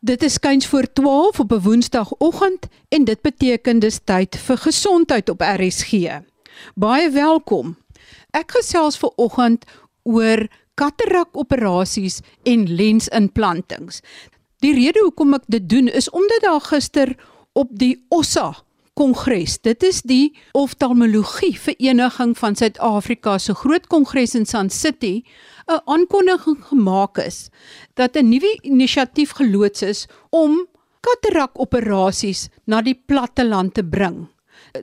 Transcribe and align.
Dit 0.00 0.22
is 0.22 0.32
skuins 0.32 0.66
voor 0.66 0.92
12 0.92 1.40
op 1.40 1.52
'n 1.52 1.60
Woensdagoggend 1.60 2.66
en 2.88 3.04
dit 3.04 3.20
beteken 3.20 3.78
dis 3.78 4.00
tyd 4.04 4.36
vir 4.36 4.58
gesondheid 4.58 5.28
op 5.28 5.40
RSG. 5.40 5.92
Baie 6.74 7.10
welkom. 7.10 7.76
Ek 8.30 8.50
gesels 8.50 8.98
ver 8.98 9.10
oggend 9.16 9.64
oor 10.02 10.46
katarak 10.74 11.28
operasies 11.32 12.20
en 12.42 12.74
lensimplantings. 12.74 14.00
Die 14.58 14.74
rede 14.74 15.00
hoekom 15.02 15.34
ek 15.34 15.42
dit 15.46 15.68
doen 15.68 15.88
is 15.88 16.10
omdat 16.10 16.40
daar 16.40 16.60
gister 16.60 17.16
op 17.52 17.68
die 17.70 18.04
OSA 18.08 18.54
kongres. 18.98 19.60
Dit 19.60 19.82
is 19.82 20.02
die 20.02 20.36
oftalmologie 20.52 21.58
vereniging 21.60 22.38
van 22.38 22.56
Suid-Afrika 22.56 23.38
se 23.38 23.54
groot 23.54 23.86
kongres 23.86 24.34
in 24.34 24.46
Sun 24.46 24.70
City 24.70 25.22
'n 25.68 25.80
aankondiging 25.84 26.64
gemaak 26.64 27.18
is 27.18 27.48
dat 27.94 28.16
'n 28.16 28.28
nuwe 28.28 28.58
inisiatief 28.62 29.30
geloods 29.30 29.82
is 29.82 30.06
om 30.30 30.66
katarak 31.00 31.60
operasies 31.60 32.48
na 32.64 32.82
die 32.82 33.02
platte 33.06 33.44
land 33.44 33.74
te 33.74 33.84
bring. 33.84 34.28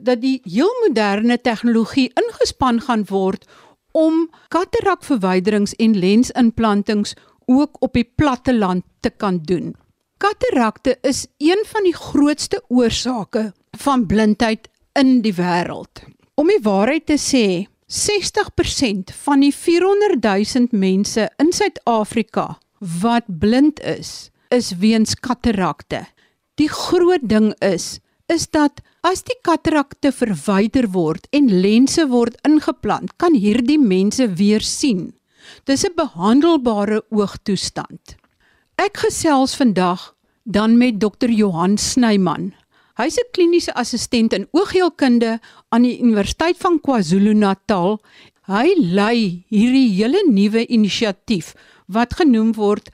Dat 0.02 0.20
die 0.20 0.40
heel 0.44 0.72
moderne 0.86 1.40
tegnologie 1.40 2.10
ingespan 2.14 2.80
gaan 2.80 3.04
word 3.04 3.46
om 3.92 4.30
katarak 4.48 5.04
verwyderings 5.04 5.74
en 5.74 5.98
lensimplantings 5.98 7.14
ook 7.46 7.76
op 7.80 7.92
die 7.92 8.12
platte 8.14 8.54
land 8.54 8.84
te 9.00 9.10
kan 9.10 9.38
doen. 9.42 9.74
Katarakte 10.16 10.98
is 11.02 11.26
een 11.38 11.62
van 11.66 11.82
die 11.82 11.94
grootste 11.94 12.62
oorsake 12.68 13.52
van 13.78 14.06
blindheid 14.06 14.68
in 14.92 15.20
die 15.20 15.34
wêreld. 15.34 16.02
Om 16.34 16.48
die 16.48 16.62
waarheid 16.62 17.06
te 17.06 17.18
sê, 17.20 17.66
60% 17.86 19.12
van 19.14 19.40
die 19.40 19.52
400 19.54 20.18
000 20.22 20.66
mense 20.74 21.28
in 21.38 21.52
Suid-Afrika 21.52 22.58
wat 22.78 23.24
blind 23.38 23.78
is, 23.80 24.30
is 24.50 24.72
weens 24.82 25.14
katarakte. 25.14 26.02
Die 26.58 26.68
groot 26.68 27.22
ding 27.22 27.54
is 27.62 28.00
is 28.26 28.48
dat 28.50 28.80
as 29.06 29.22
die 29.22 29.36
katarakte 29.46 30.10
verwyder 30.10 30.88
word 30.90 31.28
en 31.30 31.46
lense 31.46 32.08
word 32.10 32.34
ingeplant, 32.42 33.12
kan 33.22 33.38
hierdie 33.38 33.78
mense 33.78 34.26
weer 34.34 34.60
sien. 34.66 35.14
Dis 35.64 35.86
'n 35.86 35.94
behandelbare 35.94 37.04
oogtoestand. 37.10 38.16
Ek 38.74 38.96
gesels 38.96 39.54
vandag 39.54 40.16
dan 40.42 40.76
met 40.78 40.98
dokter 41.00 41.30
Johan 41.30 41.78
Snyman. 41.78 42.52
Hy's 42.96 43.18
'n 43.20 43.28
kliniese 43.36 43.72
assistent 43.74 44.32
in 44.32 44.48
oogheelkunde 44.56 45.38
aan 45.68 45.82
die 45.84 46.00
Universiteit 46.00 46.56
van 46.56 46.80
KwaZulu-Natal. 46.80 48.00
Hy 48.48 48.68
lei 48.78 49.44
hierdie 49.52 49.90
hele 49.98 50.22
nuwe 50.24 50.64
inisiatief 50.66 51.52
wat 51.92 52.14
genoem 52.16 52.54
word 52.56 52.88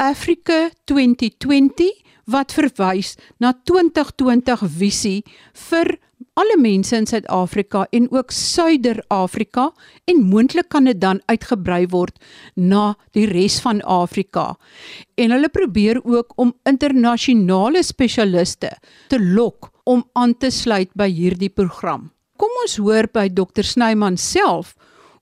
Africa 0.00 0.70
2020 0.84 1.92
wat 2.24 2.52
verwys 2.52 3.16
na 3.36 3.52
2020 3.52 4.64
visie 4.78 5.24
vir 5.68 5.98
alle 6.36 6.56
mense 6.60 6.96
in 6.96 7.06
Suid-Afrika 7.08 7.86
en 7.96 8.08
ook 8.12 8.30
Suider-Afrika 8.30 9.70
en 10.04 10.20
moontlik 10.28 10.68
kan 10.68 10.84
dit 10.84 10.98
dan 11.00 11.22
uitgebrei 11.32 11.86
word 11.88 12.18
na 12.54 12.94
die 13.16 13.24
res 13.30 13.56
van 13.64 13.80
Afrika. 13.82 14.50
En 15.16 15.32
hulle 15.32 15.48
probeer 15.48 16.02
ook 16.04 16.34
om 16.36 16.52
internasionale 16.68 17.82
spesialiste 17.82 18.74
te 19.08 19.20
lok 19.20 19.70
om 19.84 20.04
aan 20.12 20.34
te 20.36 20.50
sluit 20.50 20.92
by 20.94 21.08
hierdie 21.08 21.52
program. 21.52 22.10
Kom 22.36 22.52
ons 22.66 22.76
hoor 22.84 23.08
by 23.14 23.30
Dr 23.32 23.64
Snyman 23.64 24.20
self 24.20 24.74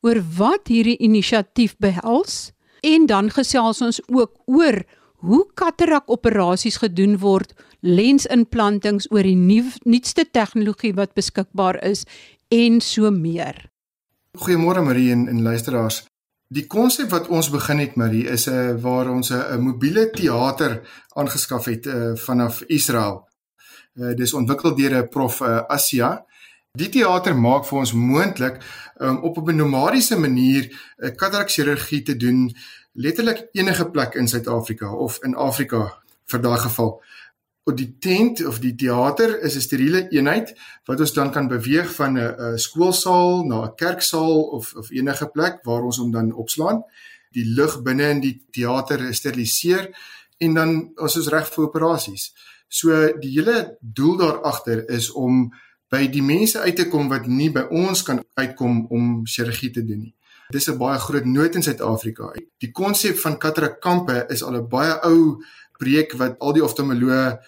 oor 0.03 0.19
wat 0.39 0.67
hierdie 0.69 0.99
inisiatief 0.99 1.77
behels 1.79 2.51
en 2.83 3.07
dan 3.07 3.31
gesels 3.31 3.81
ons 3.85 4.03
ook 4.11 4.35
oor 4.51 4.83
hoe 5.25 5.45
katarak 5.57 6.11
operasies 6.13 6.77
gedoen 6.83 7.17
word, 7.23 7.55
lensimplantings 7.81 9.09
oor 9.13 9.25
die 9.25 9.39
nuw, 9.39 9.73
nuutste 9.89 10.27
tegnologie 10.29 10.93
wat 10.97 11.15
beskikbaar 11.17 11.81
is 11.85 12.05
en 12.53 12.81
so 12.85 13.11
meer. 13.11 13.71
Goeiemôre 14.37 14.83
Marie 14.85 15.13
en, 15.15 15.29
en 15.31 15.43
luisteraars. 15.43 16.03
Die 16.55 16.67
konsep 16.71 17.11
wat 17.15 17.31
ons 17.33 17.49
begin 17.51 17.81
het 17.81 17.97
Marie 17.97 18.27
is 18.29 18.47
'n 18.47 18.53
uh, 18.53 18.71
eh, 18.71 18.83
waar 18.83 19.09
ons 19.11 19.31
'n 19.31 19.35
uh, 19.35 19.57
mobiele 19.59 20.11
teater 20.11 20.83
aangeskaf 21.15 21.65
het 21.65 21.87
uh, 21.87 22.15
vanaf 22.15 22.63
Israel. 22.67 23.29
Uh, 23.95 24.15
dis 24.15 24.35
ontwikkel 24.35 24.75
deur 24.77 24.95
'n 25.03 25.09
prof 25.09 25.41
uh, 25.41 25.63
Asia. 25.67 26.25
Die 26.79 26.89
teater 26.89 27.37
maak 27.37 27.65
vir 27.67 27.79
ons 27.79 27.93
moontlik 27.93 28.57
um, 29.01 29.17
op 29.23 29.49
'n 29.49 29.57
nomadiese 29.57 30.19
manier 30.19 30.63
'n 30.65 31.07
uh, 31.07 31.15
katarak 31.17 31.51
chirurgie 31.51 32.03
te 32.03 32.17
doen 32.17 32.55
letterlik 32.95 33.49
enige 33.53 33.91
plek 33.91 34.15
in 34.15 34.29
Suid-Afrika 34.29 34.91
of 34.93 35.19
in 35.23 35.35
Afrika 35.35 35.89
vir 36.31 36.41
daai 36.41 36.59
geval. 36.59 36.97
Op 37.65 37.77
die 37.77 37.97
tent 37.99 38.45
of 38.47 38.59
die 38.61 38.75
teater 38.75 39.41
is 39.43 39.57
'n 39.57 39.61
steriele 39.61 40.09
eenheid 40.09 40.55
wat 40.85 41.01
ons 41.01 41.13
dan 41.13 41.31
kan 41.33 41.49
beweeg 41.49 41.95
van 41.95 42.19
'n 42.19 42.59
skoolsaal 42.59 43.45
na 43.45 43.65
'n 43.65 43.75
kerksaal 43.75 44.43
of 44.43 44.75
of 44.75 44.91
enige 44.91 45.27
plek 45.27 45.65
waar 45.65 45.83
ons 45.83 45.97
hom 45.97 46.11
dan 46.11 46.33
opslaan. 46.33 46.85
Die 47.31 47.45
lug 47.45 47.83
binne 47.83 48.09
in 48.09 48.21
die 48.21 48.45
teater 48.51 49.15
steriliseer 49.15 49.91
en 50.39 50.55
dan 50.55 50.93
ons 50.97 51.17
is 51.17 51.29
reg 51.29 51.53
vir 51.53 51.65
operasies. 51.65 52.33
So 52.69 53.19
die 53.19 53.31
hele 53.31 53.77
doel 53.81 54.17
daar 54.17 54.41
agter 54.43 54.89
is 54.89 55.11
om 55.11 55.53
by 55.89 56.07
die 56.11 56.23
mense 56.23 56.61
uit 56.61 56.77
te 56.77 56.89
kom 56.89 57.09
wat 57.09 57.27
nie 57.27 57.51
by 57.51 57.67
ons 57.71 58.03
kan 58.03 58.25
uitkom 58.35 58.87
om 58.91 59.27
chirurgie 59.27 59.71
te 59.71 59.85
doen 59.85 59.99
nie. 59.99 60.15
Dis 60.53 60.69
'n 60.69 60.79
baie 60.79 60.99
groot 60.99 61.25
nood 61.25 61.55
in 61.55 61.63
Suid-Afrika. 61.63 62.33
Die 62.59 62.71
konsep 62.71 63.19
van 63.19 63.39
katarakkampe 63.39 64.27
is 64.29 64.43
al 64.43 64.57
'n 64.57 64.69
baie 64.69 64.95
ou 65.03 65.43
projek 65.79 66.13
wat 66.13 66.39
al 66.39 66.53
die 66.53 66.65
oftalmoloë 66.65 67.39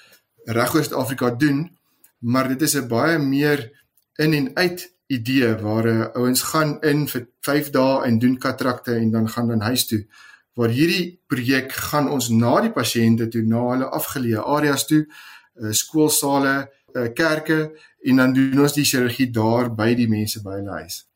regoor 0.45 0.85
Suid-Afrika 0.85 1.31
doen, 1.31 1.71
maar 2.19 2.49
dit 2.49 2.63
is 2.63 2.75
'n 2.77 2.89
baie 2.89 3.19
meer 3.19 3.71
in 4.17 4.33
en 4.33 4.51
uit 4.55 4.95
idee 5.07 5.57
waar 5.57 5.87
uh, 5.87 6.07
ouens 6.15 6.43
gaan 6.43 6.81
in 6.81 7.09
vir 7.09 7.29
5 7.41 7.71
dae 7.71 8.05
en 8.05 8.19
doen 8.19 8.39
katarakte 8.39 8.95
en 8.95 9.11
dan 9.11 9.29
gaan 9.29 9.49
dan 9.49 9.61
huis 9.61 9.87
toe. 9.87 10.07
Waar 10.55 10.69
hierdie 10.69 11.21
projek 11.27 11.73
gaan 11.73 12.09
ons 12.09 12.29
na 12.29 12.61
die 12.61 12.73
pasiënte 12.73 13.29
toe, 13.29 13.43
na 13.43 13.61
hulle 13.71 13.91
afgeleë 13.91 14.43
areas 14.45 14.87
toe, 14.87 15.07
uh, 15.55 15.73
skoolsale, 15.73 16.71
uh, 16.95 17.13
kerke 17.15 17.77
en 18.03 18.17
dan 18.17 18.33
doen 18.33 18.61
ons 18.61 18.73
die 18.73 18.85
chirurgie 18.85 19.31
daar 19.31 19.75
by 19.75 19.95
die 19.95 20.09
mense 20.09 20.43
by 20.43 20.51
hulle 20.51 20.81
huis 20.81 21.07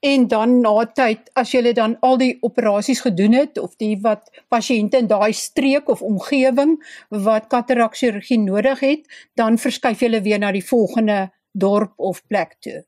en 0.00 0.28
dan 0.28 0.60
na 0.60 0.84
tyd 0.94 1.30
as 1.34 1.52
jy 1.52 1.72
dan 1.74 1.96
al 2.06 2.18
die 2.20 2.36
operasies 2.46 3.00
gedoen 3.02 3.34
het 3.34 3.58
of 3.58 3.74
die 3.82 3.96
wat 4.02 4.30
pasiënte 4.48 5.00
in 5.02 5.08
daai 5.10 5.32
streek 5.32 5.88
of 5.88 6.02
omgewing 6.02 6.76
wat 7.10 7.48
katarak 7.50 7.96
chirurgie 7.98 8.38
nodig 8.38 8.80
het, 8.80 9.02
dan 9.34 9.58
verskuif 9.58 10.00
jy 10.02 10.22
weer 10.22 10.38
na 10.38 10.52
die 10.52 10.64
volgende 10.64 11.30
dorp 11.52 11.92
of 11.96 12.22
plek 12.26 12.56
toe. 12.60 12.84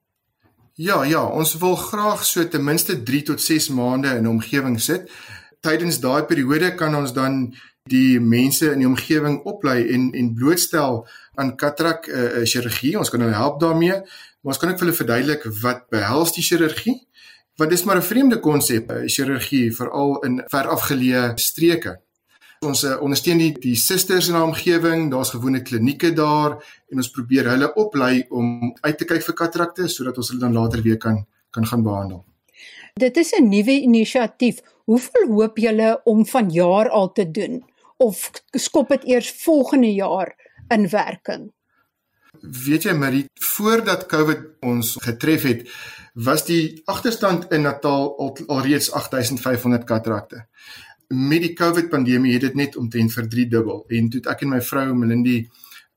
Ja, 0.81 1.03
ja, 1.05 1.25
ons 1.27 1.59
wil 1.61 1.77
graag 1.77 2.25
so 2.25 2.47
ten 2.49 2.65
minste 2.65 3.03
3 3.03 3.23
tot 3.23 3.41
6 3.43 3.69
maande 3.69 4.15
in 4.17 4.29
omgewing 4.29 4.79
sit. 4.81 5.11
Tydens 5.61 5.99
daai 6.01 6.25
periode 6.25 6.75
kan 6.75 6.95
ons 6.97 7.13
dan 7.13 7.51
die 7.89 8.21
mense 8.21 8.73
in 8.73 8.83
die 8.83 8.89
omgewing 8.89 9.41
oplei 9.49 9.89
en 9.95 10.11
en 10.13 10.35
blootstel 10.35 11.07
aan 11.35 11.57
katarak 11.57 12.07
uh, 12.07 12.45
chirurgie. 12.45 12.99
Ons 12.99 13.11
kan 13.11 13.21
hulle 13.21 13.37
help 13.37 13.61
daarmee. 13.61 14.03
Maar 14.41 14.55
ons 14.55 14.59
kan 14.59 14.71
ook 14.71 14.79
vir 14.79 14.87
hulle 14.87 14.97
verduidelik 14.97 15.47
wat 15.63 15.89
behels 15.93 16.33
die 16.37 16.45
chirurgie? 16.45 16.97
Want 17.57 17.71
dis 17.71 17.85
maar 17.85 17.97
'n 17.97 18.03
vreemde 18.03 18.41
konsep, 18.41 18.91
eh, 18.91 19.07
chirurgie 19.07 19.73
veral 19.77 20.21
in 20.25 20.43
ver 20.47 20.67
afgeleë 20.67 21.33
streke. 21.37 22.01
Ons 22.61 22.85
uh, 22.85 23.01
ondersteun 23.01 23.39
die 23.39 23.53
die 23.59 23.77
susters 23.77 24.29
in 24.29 24.35
'n 24.35 24.43
omgewing, 24.43 25.11
daar's 25.11 25.31
gewone 25.31 25.63
klinieke 25.63 26.13
daar 26.13 26.51
en 26.89 26.97
ons 26.97 27.11
probeer 27.11 27.49
hulle 27.49 27.75
oplei 27.75 28.25
om 28.29 28.75
uit 28.81 28.99
te 28.99 29.05
kyk 29.05 29.23
vir 29.23 29.35
katarakte 29.35 29.89
sodat 29.89 30.17
ons 30.17 30.29
hulle 30.29 30.41
dan 30.41 30.53
later 30.53 30.83
weer 30.83 30.97
kan 30.97 31.27
kan 31.51 31.67
gaan 31.67 31.83
behandel. 31.83 32.25
Dit 32.95 33.17
is 33.17 33.33
'n 33.33 33.49
nuwe 33.49 33.81
inisiatief. 33.81 34.61
Hoeveel 34.85 35.27
hoop 35.29 35.59
julle 35.59 36.01
om 36.05 36.27
van 36.27 36.51
jaar 36.51 36.89
al 36.89 37.13
te 37.13 37.31
doen 37.31 37.65
of 38.01 38.31
skop 38.57 38.89
dit 38.89 39.05
eers 39.15 39.31
volgende 39.45 39.93
jaar 39.93 40.35
in 40.69 40.89
werking? 40.89 41.51
Weet 42.41 42.87
jy 42.87 42.93
Marie, 42.95 43.25
voordat 43.35 44.07
COVID 44.09 44.63
ons 44.65 44.95
getref 45.03 45.43
het, 45.45 45.65
was 46.15 46.45
die 46.47 46.81
agterstand 46.89 47.51
in 47.53 47.67
Natal 47.67 48.15
al, 48.23 48.31
alreeds 48.47 48.93
8500 48.93 49.85
katrakte. 49.85 50.47
Met 51.09 51.43
die 51.43 51.53
COVID 51.59 51.91
pandemie 51.91 52.33
het 52.37 52.47
dit 52.47 52.57
net 52.57 52.79
omtrent 52.79 53.13
vir 53.13 53.29
3 53.29 53.47
dubbel 53.51 53.85
en 53.99 54.09
toe 54.15 54.23
ek 54.31 54.47
en 54.47 54.55
my 54.55 54.63
vrou 54.65 54.87
Melindy 54.95 55.43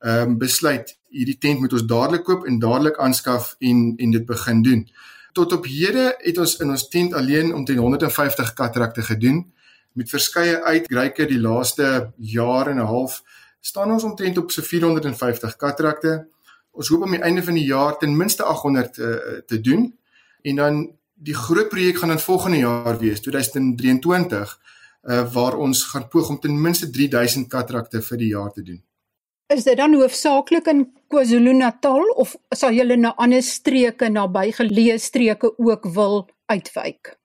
ehm 0.04 0.34
um, 0.34 0.38
besluit 0.42 0.90
hierdie 1.14 1.38
tent 1.40 1.62
moet 1.62 1.74
ons 1.78 1.86
dadelik 1.88 2.26
koop 2.28 2.48
en 2.50 2.58
dadelik 2.60 2.98
aanskaf 3.00 3.54
en 3.60 3.94
en 3.96 4.16
dit 4.18 4.26
begin 4.26 4.64
doen. 4.66 4.82
Tot 5.34 5.54
op 5.54 5.70
hede 5.70 6.10
het 6.18 6.38
ons 6.38 6.58
in 6.60 6.74
ons 6.74 6.88
tent 6.90 7.14
alleen 7.14 7.54
omtrent 7.54 7.80
150 7.80 8.54
katrakte 8.58 9.06
gedoen 9.06 9.46
met 9.94 10.10
verskeie 10.10 10.62
uitreike 10.64 11.26
die 11.30 11.40
laaste 11.40 12.12
jaar 12.18 12.68
en 12.68 12.80
'n 12.80 12.90
half 12.90 13.22
staan 13.60 13.92
ons 13.92 14.04
omtrent 14.04 14.38
op 14.38 14.52
so 14.52 14.62
450 14.62 15.56
katrakte. 15.56 16.28
Ons 16.72 16.90
hoop 16.90 17.06
om 17.06 17.12
die 17.12 17.22
einde 17.22 17.44
van 17.44 17.54
die 17.54 17.66
jaar 17.66 17.98
ten 17.98 18.18
minste 18.18 18.44
800 18.44 18.98
uh, 18.98 19.14
eh, 19.14 19.42
te 19.46 19.62
doen. 19.62 19.94
En 20.42 20.56
dan 20.56 20.96
die 21.14 21.36
groot 21.36 21.70
projek 21.70 21.98
gaan 21.98 22.10
dan 22.10 22.20
volgende 22.20 22.58
jaar 22.58 22.98
wees, 22.98 23.22
2023, 23.22 24.60
uh 25.04 25.34
waar 25.34 25.58
ons 25.60 25.84
gaan 25.84 26.08
poog 26.08 26.30
om 26.30 26.40
ten 26.40 26.62
minste 26.62 26.90
3000 26.90 27.48
katrakte 27.48 28.02
vir 28.02 28.18
die 28.18 28.28
jaar 28.28 28.52
te 28.52 28.62
doen. 28.64 28.84
Is 29.48 29.64
dit 29.64 29.78
dan 29.78 29.94
hoofsaaklik 29.94 30.68
in 30.72 30.86
KwaZulu-Natal 31.12 32.08
of 32.24 32.36
sal 32.56 32.72
julle 32.72 32.96
na 32.98 33.12
ander 33.20 33.44
streke 33.44 34.10
naby 34.10 34.52
geleë 34.56 34.96
streke 34.98 35.52
ook 35.58 35.90
wil 35.94 36.30
uitwyk? 36.46 37.18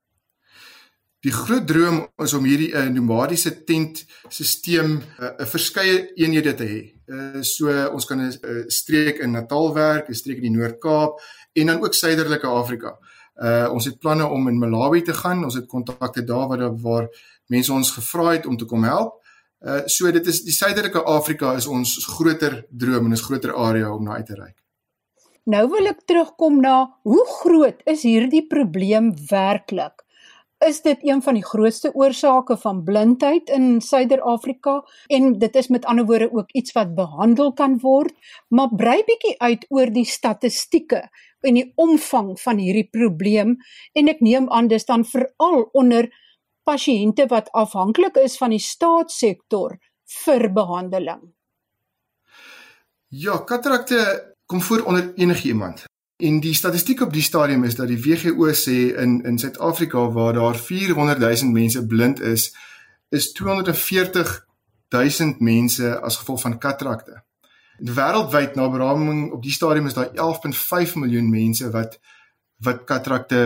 Die 1.26 1.32
groot 1.34 1.66
droom 1.66 2.04
is 2.22 2.32
om 2.36 2.44
hierdie 2.46 2.70
'n 2.70 2.78
uh, 2.78 2.94
nomadiese 2.94 3.64
tent 3.64 4.04
stelsel 4.28 4.86
'n 4.86 5.02
uh, 5.18 5.46
verskeie 5.50 6.12
eenhede 6.14 6.54
te 6.54 6.64
hê. 6.64 6.82
Uh, 7.10 7.42
so 7.42 7.66
ons 7.90 8.06
kan 8.06 8.20
'n 8.20 8.30
uh, 8.30 8.64
streek 8.68 9.18
in 9.18 9.32
Natal 9.32 9.74
werk, 9.74 10.08
'n 10.08 10.14
streek 10.14 10.36
in 10.36 10.52
die 10.52 10.58
Noord-Kaap 10.58 11.18
en 11.52 11.66
dan 11.66 11.82
ook 11.82 11.94
suiderlike 11.94 12.46
Afrika. 12.46 12.98
Uh 13.42 13.68
ons 13.70 13.84
het 13.84 13.98
planne 13.98 14.26
om 14.26 14.48
in 14.48 14.58
Malawi 14.58 15.02
te 15.02 15.14
gaan. 15.14 15.44
Ons 15.44 15.54
het 15.54 15.66
kontakte 15.66 16.24
daar 16.24 16.48
waar 16.48 16.76
waar 16.76 17.08
mense 17.46 17.72
ons 17.72 17.90
gevra 17.90 18.32
het 18.32 18.46
om 18.46 18.56
te 18.56 18.64
kom 18.64 18.84
help. 18.84 19.22
Uh 19.60 19.82
so 19.86 20.10
dit 20.10 20.26
is 20.26 20.42
die 20.42 20.54
suidelike 20.54 21.02
Afrika 21.02 21.54
is 21.56 21.66
ons 21.66 22.06
groter 22.06 22.64
droom 22.70 23.04
en 23.04 23.12
'n 23.12 23.26
groter 23.28 23.54
area 23.54 23.94
om 23.94 24.04
na 24.04 24.14
uit 24.14 24.26
te 24.26 24.34
reik. 24.34 24.58
Nou 25.44 25.68
wil 25.68 25.86
ek 25.86 26.00
terugkom 26.04 26.60
na 26.60 26.98
hoe 27.02 27.26
groot 27.26 27.80
is 27.84 28.02
hierdie 28.02 28.46
probleem 28.46 29.14
werklik? 29.30 30.04
Is 30.66 30.80
dit 30.82 30.98
een 31.06 31.22
van 31.22 31.36
die 31.38 31.44
grootste 31.44 31.92
oorsake 31.94 32.56
van 32.58 32.82
blindheid 32.82 33.50
in 33.54 33.80
Suider-Afrika 33.80 34.80
en 35.06 35.38
dit 35.38 35.54
is 35.54 35.68
met 35.68 35.84
ander 35.84 36.06
woorde 36.06 36.32
ook 36.32 36.50
iets 36.50 36.72
wat 36.74 36.94
behandel 36.94 37.52
kan 37.52 37.78
word, 37.78 38.14
maar 38.48 38.74
brei 38.74 39.02
bietjie 39.06 39.36
uit 39.38 39.66
oor 39.68 39.92
die 39.94 40.04
statistieke 40.04 41.04
en 41.46 41.54
die 41.54 41.72
omvang 41.78 42.34
van 42.40 42.58
hierdie 42.58 42.88
probleem 42.90 43.54
en 43.94 44.10
ek 44.10 44.20
neem 44.20 44.50
aan 44.50 44.66
dis 44.66 44.88
dan 44.88 45.06
veral 45.06 45.68
onder 45.78 46.10
pasiënte 46.66 47.28
wat 47.30 47.52
afhanklik 47.54 48.18
is 48.18 48.34
van 48.40 48.50
die 48.50 48.62
staatssektor 48.62 49.78
vir 50.24 50.48
behandeling. 50.52 51.22
Ja, 53.08 53.38
katarakte 53.46 54.34
kom 54.50 54.60
voor 54.60 54.82
onder 54.90 55.12
enige 55.14 55.48
iemand. 55.48 55.87
En 56.18 56.40
die 56.42 56.54
statistiek 56.54 57.00
op 57.00 57.12
die 57.14 57.22
stadium 57.22 57.62
is 57.64 57.76
dat 57.78 57.86
die 57.86 58.00
WHO 58.02 58.50
sê 58.58 58.76
in 58.98 59.20
in 59.22 59.38
Suid-Afrika 59.38 60.00
waar 60.10 60.32
daar 60.34 60.56
400 60.58 61.18
000 61.18 61.52
mense 61.52 61.86
blind 61.86 62.20
is, 62.20 62.54
is 63.08 63.32
240 63.32 64.46
000 64.88 65.34
mense 65.38 66.00
as 66.00 66.16
gevolg 66.16 66.40
van 66.40 66.58
katarakte. 66.58 67.22
Wêreldwyd 67.78 68.54
na 68.54 68.66
beraming 68.68 69.30
op 69.32 69.42
die 69.42 69.52
stadium 69.52 69.86
is 69.86 69.94
daar 69.94 70.10
11.5 70.10 70.94
miljoen 70.94 71.30
mense 71.30 71.70
wat 71.70 72.00
wat 72.66 72.84
katarakte 72.84 73.42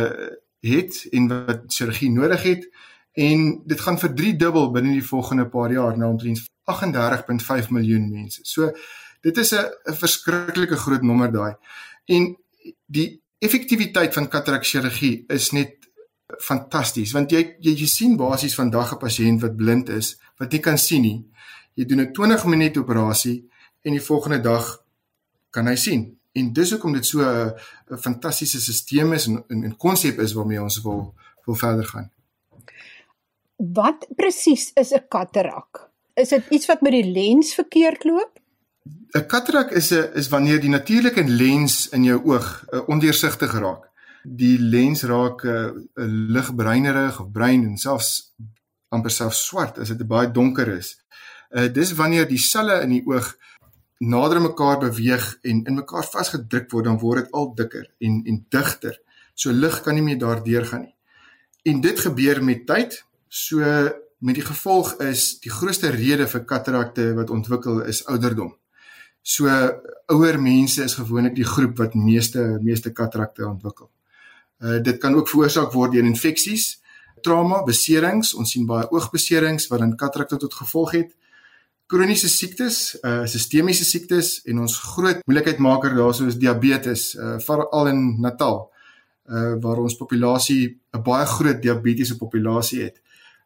het 0.61 1.07
en 1.11 1.29
wat 1.29 1.69
chirurgie 1.69 2.11
nodig 2.11 2.43
het 2.43 2.69
en 3.13 3.63
dit 3.67 3.81
gaan 3.81 3.99
vir 3.99 4.15
3 4.15 4.37
dubbel 4.37 4.71
binne 4.73 4.97
die 4.97 5.05
volgende 5.05 5.45
paar 5.49 5.73
jaar 5.73 5.99
na 5.99 6.09
omtrent 6.09 6.41
38.5 6.73 7.69
miljoen 7.69 8.09
mense. 8.11 8.41
So 8.43 8.73
dit 9.21 9.37
is 9.37 9.53
'n 9.53 9.69
'n 9.91 9.95
verskriklike 9.95 10.77
groot 10.77 11.03
nommer 11.03 11.33
daai. 11.33 11.55
En 12.05 12.42
die 12.87 13.21
effektiwiteit 13.43 14.15
van 14.15 14.29
katarak 14.29 14.65
chirurgie 14.65 15.25
is 15.29 15.51
net 15.53 15.89
fantasties 16.41 17.13
want 17.13 17.33
jy 17.33 17.43
jy, 17.61 17.75
jy 17.83 17.89
sien 17.91 18.17
basies 18.17 18.55
vandag 18.55 18.95
'n 18.95 18.99
pasiënt 18.99 19.43
wat 19.43 19.57
blind 19.57 19.89
is 19.89 20.17
wat 20.39 20.53
nie 20.53 20.61
kan 20.61 20.79
sien 20.79 21.03
nie. 21.03 21.25
Jy 21.75 21.85
doen 21.85 22.01
'n 22.01 22.13
20 22.13 22.45
minuut 22.45 22.77
operasie 22.77 23.49
en 23.83 23.93
die 23.93 24.01
volgende 24.01 24.41
dag 24.41 24.85
kan 25.51 25.67
hy 25.67 25.77
sien. 25.77 26.19
En 26.33 26.53
dis 26.53 26.71
hoekom 26.71 26.93
dit 26.93 27.07
so 27.07 27.21
'n 27.21 27.99
fantastiese 27.99 28.61
stelsel 28.61 29.13
is 29.13 29.27
en 29.27 29.45
'n 29.49 29.77
konsep 29.77 30.19
is 30.19 30.33
waarmee 30.33 30.63
ons 30.63 30.83
wil 30.83 31.15
wil 31.45 31.55
verder 31.55 31.85
gaan. 31.85 32.11
Wat 33.57 34.07
presies 34.17 34.71
is 34.75 34.93
'n 34.93 35.09
katarak? 35.09 35.91
Is 36.15 36.29
dit 36.29 36.45
iets 36.51 36.67
wat 36.67 36.81
met 36.81 36.93
die 36.93 37.11
lens 37.13 37.55
verkeerd 37.55 38.05
loop? 38.05 38.42
'n 39.15 39.27
Katarak 39.27 39.71
is 39.71 39.91
'n 39.93 40.11
is 40.15 40.29
wanneer 40.29 40.61
die 40.61 40.69
natuurlike 40.69 41.25
lens 41.25 41.89
in 41.89 42.05
jou 42.05 42.19
oog 42.25 42.65
uh, 42.71 42.89
ondeursigtig 42.89 43.53
raak. 43.53 43.91
Die 44.23 44.59
lens 44.59 45.03
raak 45.03 45.45
'n 45.45 45.49
uh, 45.49 46.07
ligbruinerig 46.35 47.21
of 47.21 47.31
bruin 47.31 47.63
en 47.65 47.77
selfs 47.77 48.35
amper 48.89 49.11
self 49.11 49.35
swart 49.35 49.79
as 49.79 49.89
dit 49.89 50.07
baie 50.07 50.31
donker 50.31 50.69
is. 50.69 50.97
Uh, 51.51 51.69
dis 51.73 51.93
wanneer 51.93 52.27
die 52.29 52.39
selle 52.39 52.81
in 52.83 52.91
die 52.97 53.05
oog 53.07 53.37
nader 53.99 54.41
mekaar 54.41 54.79
beweeg 54.79 55.39
en 55.43 55.65
in 55.65 55.75
mekaar 55.75 56.05
vasgedruk 56.05 56.71
word, 56.71 56.85
dan 56.85 56.99
word 56.99 57.25
dit 57.25 57.33
al 57.33 57.55
dikker 57.55 57.87
en 58.01 58.23
en 58.27 58.47
digter. 58.49 58.99
So 59.35 59.53
lig 59.53 59.83
kan 59.83 59.95
nie 59.95 60.03
meer 60.03 60.19
daardeur 60.19 60.67
gaan 60.67 60.83
nie. 60.89 60.95
En 61.65 61.81
dit 61.81 62.01
gebeur 62.01 62.43
met 62.45 62.67
tyd. 62.67 63.05
So 63.29 63.61
met 64.19 64.35
die 64.35 64.45
gevolg 64.45 64.97
is 65.01 65.39
die 65.41 65.51
grootste 65.51 65.91
rede 65.91 66.27
vir 66.27 66.45
katarakte 66.45 67.15
wat 67.15 67.31
ontwikkel 67.31 67.81
is 67.87 68.05
ouderdom. 68.07 68.53
So 69.23 69.47
ouer 70.07 70.39
mense 70.43 70.83
is 70.83 70.95
gewoonlik 70.99 71.35
die 71.35 71.47
groep 71.47 71.79
wat 71.79 71.95
meeste 71.95 72.59
meeste 72.63 72.93
katarakte 72.93 73.47
ontwikkel. 73.47 73.91
Uh 74.61 74.79
dit 74.83 74.99
kan 74.99 75.15
ook 75.15 75.29
veroorsaak 75.29 75.73
word 75.73 75.93
deur 75.93 76.05
infeksies, 76.05 76.81
trauma, 77.23 77.63
beserings. 77.65 78.35
Ons 78.35 78.55
sien 78.55 78.67
baie 78.67 78.89
oogbeserings 78.91 79.69
wat 79.71 79.81
dan 79.81 79.97
katarakte 79.97 80.37
tot 80.37 80.55
gevolg 80.55 80.93
het 80.99 81.13
kroniese 81.93 82.29
siektes, 82.29 82.97
uh 83.05 83.25
sistemiese 83.29 83.85
siektes 83.85 84.41
en 84.49 84.63
ons 84.65 84.77
groot 84.95 85.21
moeilikheidmaker 85.29 85.97
daarso 85.97 86.27
is 86.31 86.39
diabetes, 86.41 87.13
uh 87.15 87.39
veral 87.45 87.91
in 87.93 88.03
Natal, 88.25 88.63
uh 89.29 89.55
waar 89.63 89.83
ons 89.83 89.99
populasie 90.01 90.81
'n 90.97 91.03
baie 91.03 91.27
groot 91.27 91.63
diabetiese 91.63 92.17
populasie 92.17 92.83
het. 92.83 93.01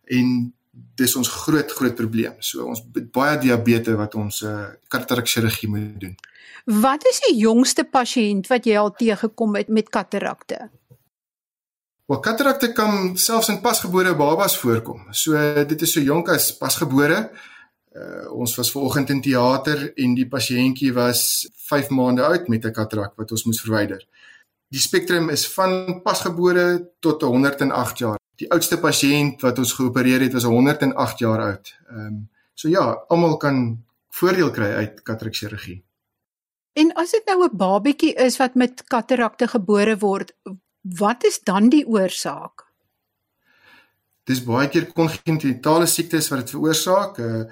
En 0.04 0.54
dis 0.96 1.16
ons 1.16 1.28
groot 1.28 1.72
groot 1.72 1.94
probleem. 1.96 2.36
So 2.40 2.66
ons 2.68 2.82
baie 3.12 3.38
diabetes 3.40 3.96
wat 3.96 4.14
ons 4.14 4.42
uh 4.42 4.72
katarak 4.92 5.28
chirurgie 5.28 5.68
moet 5.68 6.00
doen. 6.00 6.16
Wat 6.66 7.04
is 7.06 7.20
die 7.28 7.36
jongste 7.38 7.84
pasiënt 7.84 8.48
wat 8.50 8.66
jy 8.66 8.76
al 8.78 8.92
teëgekom 8.98 9.54
het 9.56 9.68
met 9.68 9.88
katarakte? 9.88 10.68
Wel 12.06 12.20
katarakte 12.22 12.72
kan 12.74 13.16
selfs 13.18 13.50
in 13.50 13.60
pasgebore 13.62 14.14
babas 14.18 14.56
voorkom. 14.58 15.08
So 15.10 15.38
dit 15.64 15.82
is 15.82 15.92
so 15.92 16.00
jonk 16.00 16.28
as 16.34 16.52
pasgebore. 16.58 17.30
Uh, 17.96 18.26
ons 18.36 18.52
was 18.58 18.70
vanoggend 18.70 19.10
in 19.10 19.22
teater 19.24 19.88
en 19.96 20.14
die 20.14 20.28
pasiëntjie 20.28 20.92
was 20.94 21.48
5 21.70 21.88
maande 21.90 22.22
oud 22.22 22.48
met 22.52 22.64
'n 22.64 22.72
katarak 22.72 23.16
wat 23.16 23.30
ons 23.30 23.44
moes 23.44 23.60
verwyder. 23.60 24.02
Die 24.68 24.80
spektrum 24.80 25.30
is 25.30 25.46
van 25.48 26.02
pasgebore 26.02 26.92
tot 27.00 27.22
108 27.22 27.98
jaar. 27.98 28.18
Die 28.36 28.50
oudste 28.52 28.78
pasiënt 28.78 29.40
wat 29.42 29.58
ons 29.58 29.72
geopereer 29.72 30.20
het 30.20 30.32
was 30.36 30.44
108 30.44 31.18
jaar 31.18 31.40
oud. 31.40 31.74
Ehm 31.90 32.06
um, 32.06 32.28
so 32.56 32.68
ja, 32.68 33.04
almal 33.12 33.36
kan 33.36 33.84
voordeel 34.16 34.50
kry 34.50 34.70
uit 34.80 35.02
katarak 35.02 35.34
chirurgie. 35.34 35.82
En 36.72 36.92
as 36.96 37.10
dit 37.10 37.26
nou 37.26 37.44
'n 37.44 37.56
babatjie 37.56 38.14
is 38.14 38.36
wat 38.36 38.54
met 38.54 38.84
katarakte 38.84 39.48
gebore 39.48 39.98
word, 39.98 40.32
wat 40.82 41.24
is 41.24 41.40
dan 41.40 41.68
die 41.68 41.86
oorsaak? 41.86 42.64
Dis 44.24 44.44
baie 44.44 44.68
keer 44.68 44.92
kongenitale 44.92 45.86
siektes 45.86 46.28
wat 46.28 46.38
dit 46.38 46.50
veroorsaak. 46.50 47.18
Uh, 47.18 47.44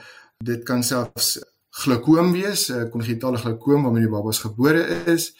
Dit 0.45 0.64
kan 0.67 0.83
selfs 0.83 1.38
glaukoom 1.85 2.33
wees, 2.33 2.69
uh, 2.69 2.85
kongenitale 2.91 3.38
glaukoom 3.38 3.83
waarmee 3.87 4.07
die 4.07 4.12
babas 4.12 4.43
gebore 4.43 4.83
is. 5.07 5.31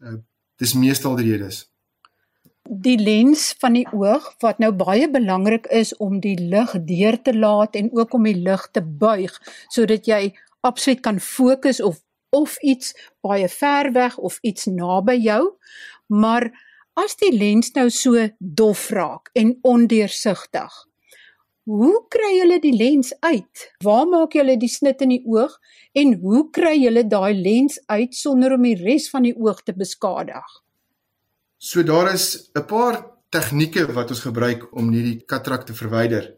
Uh, 0.00 0.18
dis 0.56 0.74
meestal 0.74 1.16
die 1.16 1.30
redes. 1.30 1.71
Die 2.72 2.96
lens 2.96 3.50
van 3.60 3.74
die 3.76 3.84
oog 3.92 4.30
wat 4.40 4.60
nou 4.62 4.70
baie 4.72 5.04
belangrik 5.12 5.66
is 5.68 5.90
om 6.00 6.20
die 6.24 6.38
lig 6.40 6.70
deur 6.88 7.18
te 7.22 7.34
laat 7.36 7.76
en 7.76 7.90
ook 7.92 8.14
om 8.16 8.24
die 8.24 8.38
lig 8.38 8.62
te 8.72 8.80
buig 8.80 9.34
sodat 9.68 10.08
jy 10.08 10.32
absoluut 10.64 11.02
kan 11.04 11.20
fokus 11.20 11.82
of 11.84 12.00
of 12.32 12.54
iets 12.64 12.94
baie 13.20 13.48
ver 13.52 13.90
weg 13.92 14.16
of 14.16 14.38
iets 14.40 14.64
naby 14.72 15.18
jou. 15.20 15.42
Maar 16.08 16.48
as 16.96 17.18
die 17.20 17.34
lens 17.36 17.74
nou 17.76 17.90
so 17.92 18.24
dof 18.38 18.88
raak 18.90 19.28
en 19.36 19.58
ondeursigtig, 19.62 20.72
Hoe 21.62 22.08
kry 22.10 22.32
julle 22.40 22.56
die 22.58 22.72
lens 22.74 23.12
uit? 23.22 23.68
Waar 23.86 24.08
maak 24.10 24.32
julle 24.34 24.56
die 24.58 24.70
snit 24.70 25.04
in 25.04 25.12
die 25.14 25.22
oog 25.30 25.52
en 25.94 26.16
hoe 26.24 26.48
kry 26.50 26.72
julle 26.74 27.04
daai 27.06 27.36
lens 27.38 27.76
uit 27.86 28.16
sonder 28.18 28.56
om 28.56 28.66
die 28.66 28.74
res 28.80 29.06
van 29.12 29.28
die 29.28 29.36
oog 29.38 29.60
te 29.62 29.76
beskadig? 29.76 30.48
So 31.64 31.82
daar 31.82 32.12
is 32.12 32.50
'n 32.52 32.64
paar 32.64 33.06
tegnieke 33.28 33.92
wat 33.92 34.10
ons 34.10 34.20
gebruik 34.20 34.74
om 34.74 34.90
hierdie 34.90 35.22
katarak 35.26 35.66
te 35.66 35.74
verwyder. 35.74 36.34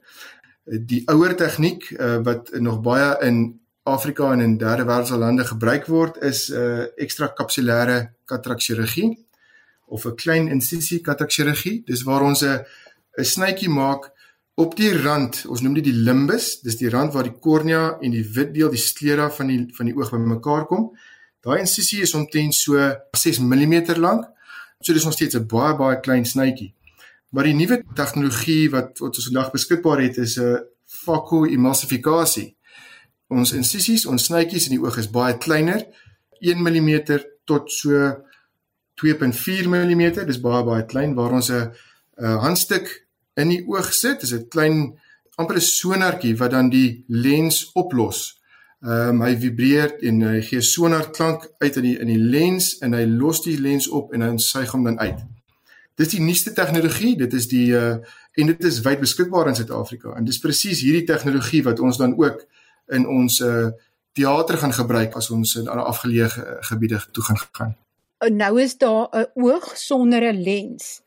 Die 0.64 1.02
ouer 1.09 1.35
tegniek 1.37 1.90
uh, 1.90 2.16
wat 2.23 2.50
nog 2.52 2.81
baie 2.81 3.16
in 3.21 3.61
Afrika 3.83 4.33
en 4.33 4.40
in 4.40 4.57
derde 4.57 4.85
wêreldse 4.85 5.16
lande 5.16 5.45
gebruik 5.45 5.87
word 5.87 6.16
is 6.16 6.50
'n 6.50 6.57
uh, 6.57 6.85
ekstra 6.97 7.28
kapsulêre 7.28 8.12
katarak 8.25 8.61
chirurgie 8.61 9.26
of 9.87 10.04
'n 10.04 10.14
klein 10.14 10.49
insisie 10.49 11.00
katarak 11.00 11.33
chirurgie. 11.33 11.83
Dis 11.87 12.02
waar 12.02 12.23
ons 12.23 12.43
'n 12.43 12.61
'n 13.19 13.25
snytjie 13.25 13.69
maak 13.69 14.12
op 14.54 14.76
die 14.76 14.93
rand, 14.93 15.47
ons 15.49 15.61
noem 15.61 15.75
dit 15.75 15.85
die 15.85 16.00
limbus, 16.09 16.61
dis 16.61 16.76
die 16.76 16.90
rand 16.90 17.12
waar 17.12 17.25
die 17.25 17.38
kornea 17.40 17.97
en 18.00 18.11
die 18.11 18.28
wit 18.33 18.54
deel, 18.54 18.71
die 18.71 18.87
sklera 18.90 19.31
van 19.31 19.47
die 19.47 19.73
van 19.73 19.87
die 19.87 19.97
oog 19.97 20.11
bymekaar 20.11 20.66
kom. 20.66 20.93
Daai 21.40 21.61
insisie 21.61 22.02
is 22.02 22.14
omtrent 22.14 22.54
so 22.54 22.76
6 23.12 23.38
mm 23.38 23.97
lank. 23.97 24.34
So 24.85 24.93
dis 24.93 25.05
nog 25.05 25.17
steeds 25.17 25.37
'n 25.37 25.47
baie 25.47 25.76
baie 25.76 26.00
klein 26.00 26.26
snytjie. 26.26 26.75
Maar 27.29 27.45
die 27.45 27.55
nuwe 27.55 27.83
tegnologie 27.95 28.71
wat 28.71 28.99
wat 28.99 29.17
ons 29.17 29.25
vandag 29.25 29.50
beskikbaar 29.50 30.00
het 30.00 30.17
is 30.17 30.37
'n 30.38 30.61
fakoemulsifikasie. 30.85 32.57
Ons 33.29 33.53
insisies, 33.53 34.07
ons 34.07 34.25
snytjies 34.25 34.69
in 34.69 34.76
die 34.76 34.85
oog 34.85 34.97
is 34.97 35.11
baie 35.11 35.38
kleiner, 35.38 35.87
1 36.41 36.61
mm 36.62 36.91
tot 37.45 37.73
so 37.73 37.91
2.4 38.95 39.69
mm, 39.69 40.26
dis 40.26 40.41
baie 40.41 40.64
baie 40.64 40.85
klein 40.85 41.14
waar 41.14 41.33
ons 41.33 41.50
'n 41.50 41.73
handstuk 42.17 43.07
in 43.35 43.49
die 43.49 43.64
oog 43.67 43.93
sit. 43.93 44.21
Dis 44.21 44.33
'n 44.33 44.49
klein 44.49 44.99
amper 45.37 45.57
'n 45.57 45.61
sonartjie 45.61 46.37
wat 46.37 46.50
dan 46.50 46.69
die 46.69 47.05
lens 47.09 47.71
oplos. 47.73 48.41
Ehm 48.85 49.09
um, 49.09 49.23
hy 49.25 49.33
vibreer 49.41 49.95
en 50.05 50.19
hy 50.26 50.41
gee 50.45 50.61
sonar 50.61 51.07
klank 51.17 51.47
uit 51.59 51.76
in 51.81 51.87
die 51.87 51.95
in 52.05 52.11
die 52.11 52.21
lens 52.21 52.75
en 52.85 52.93
hy 52.93 53.07
los 53.09 53.41
die 53.41 53.57
lens 53.57 53.87
op 53.88 54.12
en 54.12 54.21
dan 54.21 54.37
suig 54.38 54.75
hom 54.76 54.85
dan 54.85 54.99
uit. 55.00 55.23
Dis 55.97 56.11
die 56.12 56.21
nuutste 56.21 56.53
tegnologie. 56.53 57.14
Dit 57.17 57.33
is 57.33 57.49
die 57.49 57.71
uh 57.73 57.97
en 58.35 58.50
dit 58.50 58.64
is 58.69 58.83
wyd 58.85 59.00
beskikbaar 59.00 59.49
in 59.49 59.57
Suid-Afrika. 59.57 60.12
En 60.19 60.26
dis 60.29 60.41
presies 60.43 60.83
hierdie 60.85 61.07
tegnologie 61.09 61.62
wat 61.64 61.81
ons 61.81 61.97
dan 61.97 62.12
ook 62.19 62.45
in 62.93 63.09
ons 63.09 63.41
uh 63.41 63.71
teater 64.12 64.61
gaan 64.61 64.76
gebruik 64.76 65.17
as 65.17 65.31
ons 65.33 65.57
in 65.62 65.69
afgeleë 65.69 66.29
gebiede 66.69 67.00
toe 67.12 67.25
gaan 67.25 67.41
gaan. 67.53 67.75
Nou 68.37 68.61
is 68.61 68.76
daar 68.79 69.09
'n 69.12 69.26
oog 69.35 69.76
sonder 69.76 70.23
'n 70.33 70.43
lens. 70.43 71.00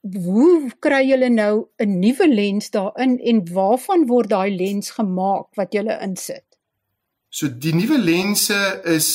Hoe 0.00 0.70
kry 0.78 1.04
julle 1.08 1.28
nou 1.28 1.66
'n 1.76 1.98
nuwe 1.98 2.28
lens 2.34 2.70
daarin 2.70 3.18
en 3.18 3.52
waarvan 3.52 4.06
word 4.06 4.30
daai 4.30 4.56
lens 4.56 4.90
gemaak 4.90 5.46
wat 5.54 5.72
julle 5.72 5.98
insit? 6.00 6.44
So 7.30 7.46
die 7.46 7.72
nuwe 7.74 7.98
lense 7.98 8.58
is 8.90 9.08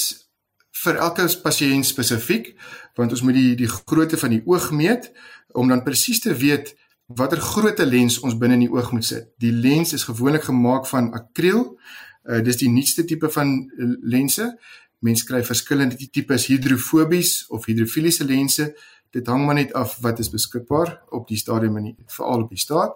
vir 0.86 1.00
elke 1.04 1.26
pasiënt 1.44 1.88
spesifiek 1.88 2.54
want 2.96 3.12
ons 3.12 3.24
moet 3.28 3.36
die 3.36 3.56
die 3.60 3.68
grootte 3.68 4.20
van 4.20 4.32
die 4.32 4.44
oog 4.48 4.70
meet 4.72 5.10
om 5.52 5.68
dan 5.72 5.84
presies 5.84 6.22
te 6.24 6.32
weet 6.36 6.72
watter 7.20 7.42
grootte 7.44 7.86
lens 7.86 8.22
ons 8.24 8.38
binne 8.40 8.56
in 8.56 8.66
die 8.66 8.72
oog 8.72 8.94
moet 8.96 9.06
sit. 9.06 9.28
Die 9.44 9.52
lens 9.52 9.94
is 9.94 10.08
gewoonlik 10.08 10.48
gemaak 10.48 10.88
van 10.90 11.12
akriel. 11.14 11.76
Uh, 12.26 12.40
dis 12.42 12.58
die 12.64 12.72
nuutste 12.72 13.06
tipe 13.06 13.30
van 13.30 13.52
uh, 13.68 13.92
lense. 14.02 14.48
Mense 15.06 15.28
kry 15.28 15.44
verskillende 15.46 16.00
tipes 16.10 16.48
hidrofobies 16.50 17.46
of 17.54 17.68
hidrofiliese 17.70 18.26
lense. 18.26 18.72
Dit 19.14 19.28
hang 19.28 19.46
maar 19.46 19.60
net 19.60 19.76
af 19.76 20.00
wat 20.02 20.24
is 20.24 20.32
beskikbaar 20.32 20.96
op 21.14 21.28
die 21.28 21.38
stadium 21.38 21.78
in 21.84 21.94
veral 22.08 22.48
op 22.48 22.56
die 22.56 22.64
staat. 22.64 22.96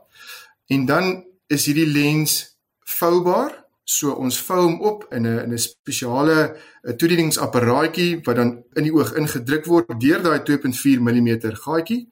En 0.71 0.87
dan 0.87 1.19
is 1.51 1.67
hierdie 1.67 1.91
lens 1.91 2.41
voubaar 2.87 3.68
So 3.89 4.13
ons 4.21 4.37
vou 4.45 4.59
hom 4.61 4.75
op 4.85 5.05
in 5.17 5.25
'n 5.25 5.39
in 5.45 5.53
'n 5.53 5.57
spesiale 5.57 6.55
toedieningsapparaatjie 6.97 8.21
wat 8.25 8.35
dan 8.35 8.63
in 8.75 8.83
die 8.83 8.93
oog 8.93 9.15
ingedruk 9.17 9.65
word 9.65 9.99
deur 9.99 10.21
daai 10.21 10.39
2.4 10.43 11.01
mm 11.01 11.29
gaatjie 11.65 12.07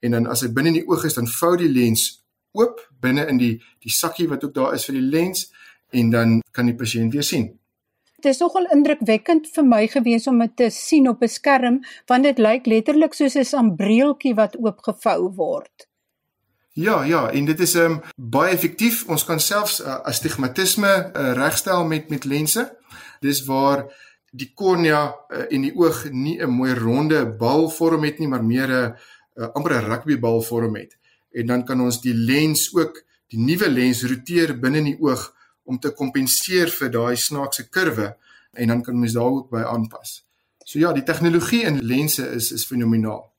en 0.00 0.10
dan 0.10 0.26
as 0.26 0.40
hy 0.40 0.48
binne 0.52 0.68
in 0.68 0.80
die 0.80 0.88
oog 0.88 1.04
is 1.04 1.14
dan 1.14 1.26
vou 1.26 1.56
die 1.56 1.68
lens 1.68 2.22
oop 2.52 2.80
binne 3.00 3.26
in 3.26 3.38
die 3.38 3.54
die 3.82 3.90
sakkie 3.90 4.28
wat 4.28 4.44
ook 4.44 4.54
daar 4.54 4.74
is 4.74 4.84
vir 4.84 4.94
die 5.00 5.10
lens 5.16 5.50
en 5.90 6.10
dan 6.10 6.40
kan 6.52 6.66
die 6.66 6.74
pasiënt 6.74 7.12
weer 7.12 7.26
sien. 7.26 7.58
Dit 8.16 8.32
is 8.34 8.40
nogal 8.40 8.66
indrukwekkend 8.72 9.48
vir 9.54 9.64
my 9.64 9.86
gewees 9.86 10.26
om 10.26 10.38
dit 10.38 10.56
te 10.56 10.70
sien 10.70 11.08
op 11.08 11.22
'n 11.22 11.28
skerm 11.28 11.82
want 12.06 12.22
dit 12.24 12.38
lyk 12.38 12.66
letterlik 12.66 13.14
soos 13.14 13.36
'n 13.36 13.44
sambreeltjie 13.44 14.34
wat 14.34 14.56
oopgevou 14.56 15.34
word. 15.34 15.85
Ja, 16.76 17.02
ja, 17.02 17.30
en 17.30 17.44
dit 17.44 17.60
is 17.60 17.74
ehm 17.74 17.92
um, 17.92 18.00
baie 18.16 18.52
effektief. 18.52 19.06
Ons 19.08 19.22
kan 19.24 19.40
selfs 19.40 19.78
uh, 19.80 19.94
astigmatisme 20.04 20.90
uh, 20.92 21.32
regstel 21.32 21.86
met 21.88 22.10
met 22.12 22.24
lense. 22.24 22.64
Dis 23.24 23.44
waar 23.46 23.86
die 24.30 24.50
kornea 24.54 25.00
uh, 25.08 25.46
en 25.48 25.64
die 25.64 25.72
oog 25.72 26.02
nie 26.10 26.36
'n 26.36 26.50
mooi 26.52 26.74
ronde 26.74 27.22
bal 27.38 27.70
vorm 27.70 28.04
het 28.04 28.18
nie, 28.18 28.28
maar 28.28 28.44
meer 28.44 28.68
'n 28.68 28.92
uh, 29.40 29.48
amper 29.54 29.72
'n 29.72 29.88
rugbybal 29.88 30.42
vorm 30.42 30.76
het. 30.76 30.98
En 31.32 31.46
dan 31.46 31.64
kan 31.64 31.80
ons 31.80 32.00
die 32.00 32.14
lens 32.14 32.68
ook 32.74 33.02
die 33.28 33.40
nuwe 33.40 33.70
lens 33.70 34.02
roteer 34.04 34.58
binne 34.60 34.78
in 34.78 34.84
die 34.84 35.00
oog 35.00 35.32
om 35.64 35.78
te 35.78 35.90
kompenseer 35.90 36.68
vir 36.68 36.90
daai 36.90 37.16
snaakse 37.16 37.68
kurwe 37.68 38.16
en 38.52 38.68
dan 38.68 38.82
kan 38.82 38.98
mens 38.98 39.12
daar 39.12 39.32
ook 39.32 39.50
by 39.50 39.62
aanpas. 39.62 40.26
So 40.64 40.78
ja, 40.78 40.92
die 40.92 41.02
tegnologie 41.02 41.62
in 41.62 41.80
lense 41.86 42.28
is 42.28 42.52
is 42.52 42.66
fenomenaal. 42.66 43.35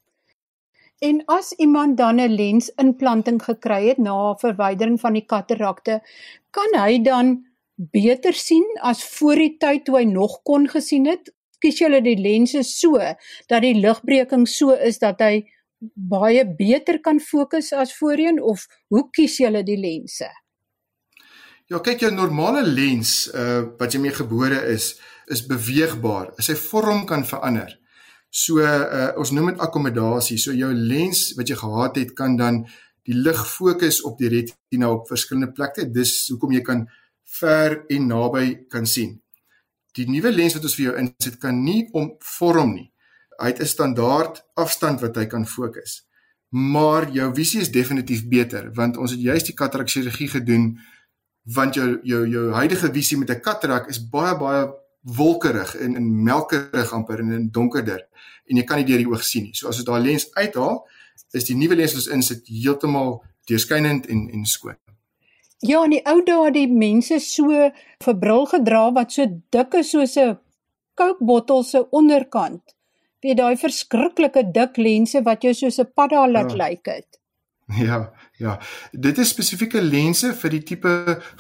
En 0.99 1.21
as 1.25 1.51
iemand 1.61 1.97
dan 1.97 2.19
'n 2.19 2.33
lensimplanting 2.35 3.43
gekry 3.43 3.87
het 3.87 3.97
na 3.97 4.35
verwydering 4.35 4.99
van 4.99 5.13
die 5.13 5.25
katarakte, 5.25 6.01
kan 6.49 6.81
hy 6.81 7.01
dan 7.01 7.45
beter 7.75 8.33
sien 8.33 8.65
as 8.81 9.03
voor 9.05 9.35
die 9.35 9.57
tyd 9.57 9.85
toe 9.85 9.97
hy 9.97 10.03
nog 10.03 10.41
kon 10.43 10.67
gesien 10.67 11.05
het? 11.05 11.33
Kies 11.59 11.79
jy 11.79 12.01
die 12.01 12.17
lense 12.17 12.63
so 12.63 12.97
dat 13.47 13.61
die 13.61 13.73
ligbreking 13.73 14.47
so 14.47 14.71
is 14.71 14.97
dat 14.97 15.19
hy 15.19 15.45
baie 15.93 16.45
beter 16.57 16.99
kan 16.99 17.19
fokus 17.19 17.73
as 17.73 17.93
voorheen 17.97 18.41
of 18.41 18.67
hoe 18.87 19.09
kies 19.11 19.37
jy 19.37 19.63
die 19.63 19.77
lense? 19.77 20.29
Ja, 21.67 21.79
kyk 21.79 21.99
jou 21.99 22.11
normale 22.11 22.63
lens 22.63 23.27
uh 23.35 23.65
wat 23.77 23.93
jy 23.93 23.99
mee 23.99 24.15
gebore 24.15 24.61
is, 24.73 24.99
is 25.27 25.45
beweegbaar. 25.45 26.31
Sy 26.39 26.55
vorm 26.55 27.05
kan 27.05 27.25
verander. 27.25 27.77
So 28.37 28.61
uh, 28.61 29.13
ons 29.17 29.31
noem 29.33 29.53
dit 29.53 29.61
akkommodasie. 29.63 30.37
So 30.37 30.53
jou 30.53 30.69
lens 30.73 31.31
wat 31.37 31.49
jy 31.49 31.57
gehad 31.57 31.97
het 31.97 32.13
kan 32.17 32.37
dan 32.37 32.65
die 33.07 33.15
lig 33.15 33.39
fokus 33.49 34.01
op 34.05 34.19
die 34.19 34.29
retina 34.29 34.91
op 34.93 35.07
verskillende 35.09 35.53
plekke. 35.55 35.87
Dis 35.89 36.27
hoekom 36.29 36.53
jy 36.53 36.61
kan 36.65 36.85
ver 37.39 37.79
en 37.93 38.11
naby 38.11 38.45
kan 38.71 38.85
sien. 38.85 39.15
Die 39.97 40.05
nuwe 40.09 40.29
lens 40.31 40.57
wat 40.57 40.67
ons 40.67 40.75
vir 40.77 40.89
jou 40.89 40.97
insit 41.01 41.39
kan 41.41 41.57
nie 41.63 41.87
omvorm 41.97 42.75
nie. 42.75 42.91
Hy 43.41 43.53
het 43.53 43.61
'n 43.61 43.73
standaard 43.73 44.43
afstand 44.55 45.01
wat 45.01 45.15
hy 45.15 45.25
kan 45.25 45.45
fokus. 45.45 46.03
Maar 46.49 47.09
jou 47.11 47.33
visie 47.33 47.61
is 47.61 47.71
definitief 47.71 48.27
beter 48.27 48.71
want 48.73 48.97
ons 48.97 49.11
het 49.11 49.19
juist 49.19 49.45
die 49.45 49.55
katarak 49.55 49.89
chirurgie 49.89 50.29
gedoen 50.29 50.77
want 51.43 51.73
jou 51.75 51.99
jou 52.03 52.27
jou 52.27 52.51
huidige 52.51 52.93
visie 52.93 53.17
met 53.17 53.29
'n 53.29 53.41
katarak 53.41 53.89
is 53.89 54.09
baie 54.09 54.37
baie 54.37 54.69
wolkerig 55.15 55.75
en 55.75 55.95
in 55.95 56.07
melkerig 56.23 56.91
amper 56.93 57.19
en 57.23 57.31
in 57.31 57.49
donkerder 57.51 58.03
en 58.47 58.59
jy 58.59 58.63
kan 58.67 58.79
nie 58.81 58.87
deur 58.87 59.03
die 59.03 59.09
oog 59.09 59.23
sien 59.23 59.47
nie. 59.47 59.55
So 59.55 59.69
as 59.71 59.79
jy 59.79 59.85
daai 59.87 60.01
lens 60.03 60.27
uithaal, 60.35 60.81
is 61.35 61.47
die 61.47 61.55
nuwe 61.59 61.75
lens 61.79 61.95
wat 61.95 62.05
ons 62.05 62.13
insit 62.15 62.47
heeltemal 62.51 63.17
deurskynend 63.49 64.07
en 64.11 64.27
en 64.33 64.45
skoon. 64.45 64.77
Ja, 65.65 65.83
in 65.83 65.95
die 65.95 66.03
ou 66.05 66.19
dae 66.25 66.51
die 66.53 66.67
mense 66.69 67.19
so 67.23 67.49
vir 68.05 68.17
bril 68.21 68.45
gedra 68.51 68.87
wat 68.93 69.15
so 69.15 69.25
dik 69.25 69.79
is 69.79 69.91
soos 69.91 70.17
'n 70.17 70.37
Coke 70.97 71.23
bottel 71.23 71.63
se 71.63 71.83
onderkant. 71.91 72.61
Wie 73.21 73.35
daai 73.35 73.55
verskriklike 73.55 74.51
dik 74.53 74.77
lense 74.77 75.21
wat 75.23 75.43
jou 75.43 75.53
soos 75.53 75.79
'n 75.79 75.91
padda 75.95 76.27
laat 76.27 76.51
ja. 76.51 76.57
lyk 76.57 76.85
het. 76.85 77.19
Ja, 77.67 78.11
ja. 78.37 78.57
Dit 78.91 79.17
is 79.17 79.31
spesifieke 79.33 79.81
lense 79.81 80.33
vir 80.37 80.53
die 80.53 80.63
tipe 80.63 80.93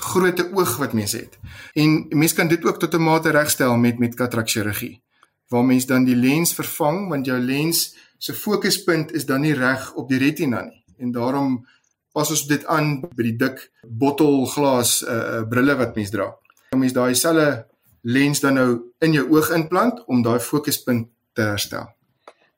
grootte 0.09 0.47
oog 0.53 0.77
wat 0.81 0.95
mens 0.97 1.13
het. 1.17 1.37
En 1.77 2.05
mens 2.09 2.33
kan 2.33 2.49
dit 2.49 2.65
ook 2.65 2.79
tot 2.79 2.93
'n 2.93 3.03
mate 3.03 3.29
regstel 3.29 3.77
met 3.77 3.99
met 3.99 4.15
katarak 4.15 4.49
chirurgie. 4.49 5.01
Waar 5.49 5.65
mens 5.65 5.85
dan 5.85 6.03
die 6.03 6.15
lens 6.15 6.53
vervang 6.53 7.09
want 7.09 7.25
jou 7.25 7.39
lens 7.39 7.95
se 8.17 8.33
fokuspunt 8.33 9.11
is 9.11 9.25
dan 9.25 9.41
nie 9.41 9.53
reg 9.53 9.93
op 9.93 10.09
die 10.09 10.17
retina 10.17 10.61
nie. 10.61 10.83
En 10.97 11.11
daarom 11.11 11.65
pas 12.11 12.29
ons 12.29 12.47
dit 12.47 12.65
aan 12.65 13.01
by 13.15 13.23
die 13.23 13.35
dik 13.35 13.71
bottelglas 13.85 15.03
uh, 15.03 15.11
uh 15.13 15.47
brille 15.49 15.75
wat 15.75 15.95
mens 15.95 16.09
dra. 16.09 16.35
Dan 16.69 16.79
mens 16.79 16.93
daai 16.93 17.15
selfe 17.15 17.65
lens 18.01 18.39
dan 18.39 18.53
nou 18.53 18.69
in 18.99 19.13
jou 19.13 19.29
oog 19.29 19.49
inplant 19.49 20.05
om 20.07 20.21
daai 20.21 20.39
fokuspunt 20.39 21.07
te 21.33 21.41
herstel. 21.41 21.96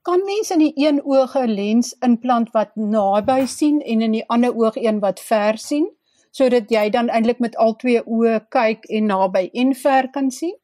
Kan 0.02 0.24
mense 0.26 0.54
in 0.54 0.60
die 0.60 0.74
een 0.76 1.02
oog 1.04 1.36
'n 1.36 1.52
lens 1.52 1.96
implant 2.00 2.52
wat 2.52 2.76
naby 2.76 3.46
sien 3.46 3.82
en 3.82 4.02
in 4.02 4.12
die 4.12 4.28
ander 4.28 4.56
oog 4.56 4.76
een 4.76 5.00
wat 5.00 5.20
ver 5.20 5.58
sien 5.58 5.98
sodat 6.32 6.70
jy 6.70 6.90
dan 6.90 7.10
eintlik 7.10 7.40
met 7.40 7.56
al 7.56 7.76
twee 7.76 8.02
oë 8.06 8.48
kyk 8.50 8.86
en 8.86 9.06
naby 9.06 9.50
en 9.54 9.76
ver 9.76 10.10
kan 10.10 10.32
sien? 10.32 10.58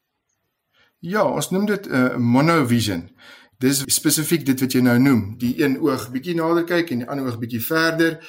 Ja, 1.00 1.24
ons 1.32 1.50
noem 1.50 1.66
dit 1.66 1.88
'n 1.88 1.92
uh, 1.92 2.06
eh, 2.06 2.18
monovision. 2.18 3.10
Dis 3.58 3.84
spesifiek 3.86 4.46
dit 4.46 4.60
wat 4.60 4.72
jy 4.72 4.82
nou 4.82 5.00
noem, 5.00 5.38
die 5.38 5.64
een 5.64 5.80
oog 5.80 6.10
bietjie 6.12 6.36
nader 6.36 6.64
kyk 6.64 6.92
en 6.92 6.98
die 6.98 7.08
ander 7.08 7.26
oog 7.26 7.40
bietjie 7.40 7.62
verder. 7.62 8.20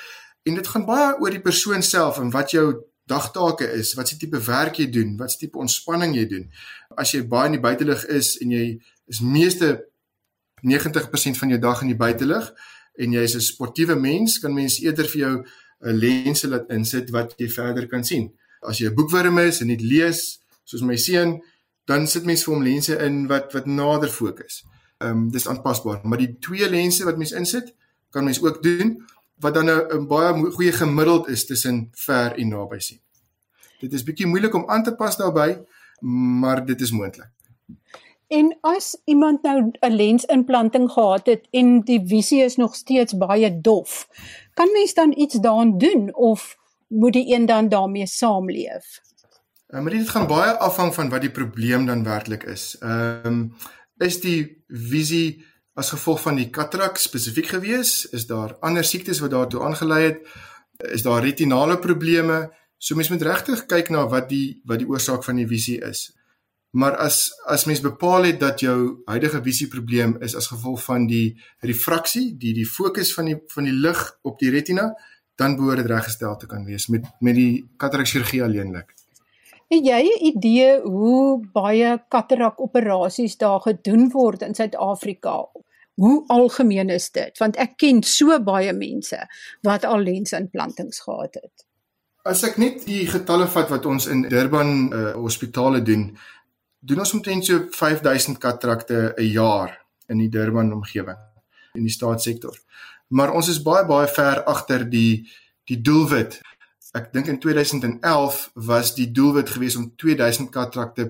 En 0.42 0.54
dit 0.54 0.66
gaan 0.66 0.84
baie 0.86 1.16
oor 1.20 1.30
die 1.30 1.42
persoon 1.42 1.82
self 1.82 2.18
en 2.18 2.30
wat 2.30 2.50
jou 2.50 2.74
dagtake 3.06 3.72
is, 3.72 3.94
wat 3.94 4.08
se 4.08 4.16
tipe 4.16 4.38
werk 4.38 4.78
jy 4.78 4.90
doen, 4.90 5.16
wat 5.16 5.30
se 5.30 5.38
tipe 5.38 5.58
ontspanning 5.58 6.14
jy 6.14 6.26
doen. 6.30 6.50
As 6.96 7.12
jy 7.14 7.24
baie 7.26 7.46
in 7.46 7.58
die 7.58 7.60
buitelug 7.60 8.04
is 8.06 8.36
en 8.42 8.50
jy 8.50 8.80
is 9.06 9.20
meeste 9.20 9.86
90% 10.62 11.36
van 11.36 11.48
jou 11.48 11.60
dag 11.60 11.82
in 11.82 11.92
die 11.92 11.96
buitelug 11.96 12.52
en 12.96 13.12
jy 13.12 13.22
is 13.22 13.34
'n 13.34 13.40
sportiewe 13.40 13.94
mens, 13.94 14.38
kan 14.38 14.54
mens 14.54 14.80
eerder 14.80 15.08
vir 15.08 15.20
jou 15.20 15.44
'n 15.84 15.96
lense 15.98 16.48
laat 16.48 16.70
insit 16.70 17.10
wat 17.10 17.34
jy 17.36 17.48
verder 17.48 17.86
kan 17.86 18.04
sien. 18.04 18.32
As 18.62 18.78
jy 18.78 18.88
'n 18.88 18.94
boekwurm 18.94 19.38
is 19.38 19.60
en 19.60 19.66
net 19.66 19.80
lees, 19.80 20.40
soos 20.64 20.82
my 20.82 20.96
seun, 20.96 21.42
dan 21.84 22.06
sit 22.06 22.24
mens 22.24 22.44
vir 22.44 22.54
hom 22.54 22.62
lense 22.62 22.98
in 22.98 23.26
wat 23.26 23.52
wat 23.52 23.66
nader 23.66 24.08
fokus. 24.08 24.64
Ehm 24.98 25.10
um, 25.10 25.30
dis 25.30 25.46
aanpasbaar, 25.48 26.00
maar 26.04 26.18
die 26.18 26.36
twee 26.40 26.70
lense 26.70 27.04
wat 27.04 27.16
mens 27.16 27.32
insit, 27.32 27.74
kan 28.10 28.24
mens 28.24 28.42
ook 28.42 28.62
doen 28.62 28.96
wat 29.40 29.54
dan 29.54 29.68
'n 29.68 30.06
baie 30.06 30.50
goeie 30.50 30.72
gemiddeld 30.72 31.28
is 31.28 31.46
tussen 31.46 31.88
ver 31.92 32.34
en 32.36 32.48
naby 32.48 32.78
sien. 32.78 33.00
Dit 33.80 33.92
is 33.92 34.02
bietjie 34.02 34.26
moeilik 34.26 34.54
om 34.54 34.68
aan 34.70 34.82
te 34.82 34.94
pas 34.94 35.16
daarbey, 35.16 35.64
maar 36.40 36.66
dit 36.66 36.80
is 36.80 36.90
moontlik. 36.90 37.28
En 38.28 38.58
as 38.60 38.96
iemand 39.04 39.42
nou 39.42 39.70
'n 39.80 39.92
lensimplanting 39.94 40.90
gehad 40.90 41.26
het 41.26 41.46
en 41.50 41.80
die 41.80 42.02
visie 42.06 42.42
is 42.42 42.56
nog 42.56 42.74
steeds 42.74 43.16
baie 43.16 43.60
dof, 43.60 44.08
kan 44.54 44.72
mens 44.72 44.94
dan 44.94 45.18
iets 45.18 45.34
daaraan 45.34 45.78
doen 45.78 46.14
of 46.14 46.56
moet 46.86 47.12
die 47.12 47.34
een 47.34 47.46
dan 47.46 47.68
daarmee 47.68 48.06
saamleef? 48.06 49.00
Uh, 49.68 49.80
maar 49.80 49.90
dit 49.92 50.08
gaan 50.08 50.26
baie 50.26 50.52
afhang 50.52 50.94
van 50.94 51.08
wat 51.08 51.20
die 51.20 51.30
probleem 51.30 51.86
dan 51.86 52.04
werklik 52.04 52.42
is. 52.42 52.76
Ehm 52.78 53.26
um, 53.26 53.54
is 53.96 54.20
die 54.20 54.64
visie 54.66 55.44
as 55.74 55.90
gevolg 55.90 56.20
van 56.20 56.34
die 56.34 56.50
katarak 56.50 56.96
spesifiek 56.96 57.46
gewees? 57.46 58.04
Is 58.04 58.26
daar 58.26 58.56
ander 58.60 58.84
siektes 58.84 59.18
wat 59.18 59.30
daartoe 59.30 59.62
aangelei 59.62 60.04
het? 60.04 60.28
Is 60.76 61.02
daar 61.02 61.22
retinale 61.22 61.78
probleme? 61.78 62.54
So 62.78 62.94
mens 62.94 63.08
moet 63.08 63.22
regtig 63.22 63.66
kyk 63.66 63.88
na 63.88 64.06
wat 64.08 64.28
die 64.28 64.60
wat 64.64 64.78
die 64.78 64.88
oorsaak 64.88 65.24
van 65.24 65.36
die 65.36 65.46
visie 65.46 65.80
is. 65.80 66.15
Maar 66.76 66.96
as 67.00 67.30
as 67.48 67.64
mens 67.64 67.80
bepaal 67.80 68.28
het 68.28 68.40
dat 68.40 68.60
jou 68.60 69.00
huidige 69.08 69.40
visieprobleem 69.42 70.16
is 70.20 70.34
as 70.36 70.50
gevolg 70.52 70.82
van 70.84 71.06
die 71.08 71.38
refraksie, 71.64 72.34
die 72.36 72.52
die 72.52 72.66
fokus 72.68 73.14
van 73.16 73.30
die 73.30 73.36
van 73.54 73.64
die 73.64 73.72
lig 73.72 74.02
op 74.22 74.36
die 74.38 74.50
retina, 74.52 74.90
dan 75.40 75.56
behoort 75.56 75.80
dit 75.80 75.88
reggestel 75.88 76.36
te 76.36 76.46
kan 76.50 76.64
wees 76.68 76.88
met 76.92 77.08
met 77.24 77.34
die 77.38 77.64
katarak 77.80 78.12
chirurgie 78.12 78.42
alleenlik. 78.44 78.92
Het 79.72 79.86
jy 79.86 80.02
'n 80.04 80.24
idee 80.36 80.80
hoe 80.80 81.40
baie 81.52 81.96
katarak 82.08 82.60
operasies 82.60 83.36
daar 83.36 83.60
gedoen 83.60 84.10
word 84.10 84.42
in 84.42 84.54
Suid-Afrika? 84.54 85.48
Hoe 85.94 86.24
algemeen 86.28 86.88
is 86.88 87.10
dit? 87.10 87.38
Want 87.38 87.56
ek 87.56 87.76
ken 87.76 88.02
so 88.02 88.40
baie 88.40 88.72
mense 88.72 89.26
wat 89.62 89.84
al 89.84 90.00
lensimplantings 90.00 91.00
gehad 91.00 91.34
het. 91.34 91.64
As 92.26 92.42
ek 92.42 92.56
net 92.58 92.84
die 92.86 93.06
getalle 93.06 93.46
vat 93.46 93.68
wat 93.70 93.86
ons 93.86 94.06
in 94.06 94.22
Durban 94.22 94.92
uh, 94.92 95.12
hospitale 95.12 95.82
doen, 95.82 96.16
doen 96.80 96.98
ons 96.98 97.12
omtrent 97.12 97.44
so 97.44 97.66
5000 97.70 98.38
katarakte 98.38 99.14
'n 99.16 99.30
jaar 99.32 99.84
in 100.08 100.18
die 100.18 100.28
Durban 100.28 100.72
omgewing 100.72 101.18
in 101.74 101.82
die 101.82 101.92
staatssektor 101.92 102.56
maar 103.08 103.32
ons 103.32 103.48
is 103.48 103.62
baie 103.62 103.84
baie 103.86 104.08
ver 104.10 104.42
agter 104.50 104.84
die 104.90 105.26
die 105.66 105.80
doelwit. 105.82 106.38
Ek 106.94 107.10
dink 107.12 107.26
in 107.26 107.40
2011 107.42 108.36
was 108.68 108.92
die 108.94 109.08
doelwit 109.10 109.50
gewees 109.50 109.76
om 109.76 109.88
2000 109.98 110.50
katrakte 110.54 111.08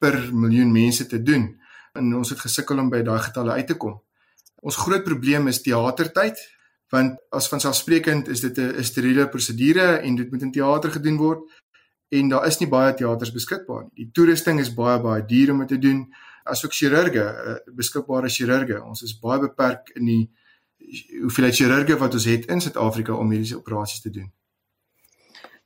per 0.00 0.18
miljoen 0.32 0.72
mense 0.72 1.06
te 1.08 1.22
doen 1.22 1.48
en 1.96 2.14
ons 2.14 2.30
het 2.30 2.40
gesukkel 2.40 2.78
om 2.78 2.90
by 2.92 3.00
daai 3.02 3.18
getalle 3.24 3.56
uit 3.56 3.66
te 3.72 3.76
kom. 3.80 3.96
Ons 4.60 4.76
groot 4.76 5.04
probleem 5.04 5.48
is 5.48 5.62
teatertyd 5.64 6.40
want 6.90 7.16
as 7.32 7.48
vanselfsprekend 7.48 8.28
is 8.28 8.40
dit 8.40 8.58
'n 8.58 8.84
steriele 8.84 9.28
prosedure 9.28 10.00
en 10.02 10.16
dit 10.16 10.30
moet 10.30 10.42
in 10.42 10.52
teater 10.52 10.90
gedoen 10.90 11.16
word 11.16 11.40
en 12.10 12.28
daar 12.32 12.46
is 12.46 12.58
nie 12.58 12.68
baie 12.70 12.94
teaters 12.94 13.32
beskikbaar 13.32 13.84
nie. 13.86 14.04
Die 14.04 14.10
toerusting 14.14 14.60
is 14.60 14.72
baie 14.74 14.98
baie 15.02 15.22
duur 15.26 15.52
om 15.54 15.62
dit 15.64 15.74
te 15.76 15.78
doen 15.78 16.04
asook 16.50 16.74
chirurge, 16.74 17.22
eh, 17.22 17.74
beskikbare 17.76 18.28
chirurge. 18.28 18.82
Ons 18.82 19.02
is 19.02 19.18
baie 19.18 19.40
beperk 19.40 19.92
in 19.94 20.04
die 20.06 20.30
hoeveelheid 21.20 21.54
chirurge 21.54 21.96
wat 22.00 22.14
ons 22.14 22.26
het 22.26 22.46
in 22.50 22.60
Suid-Afrika 22.60 23.14
om 23.14 23.28
mediese 23.28 23.56
operasies 23.56 24.02
te 24.02 24.10
doen. 24.10 24.30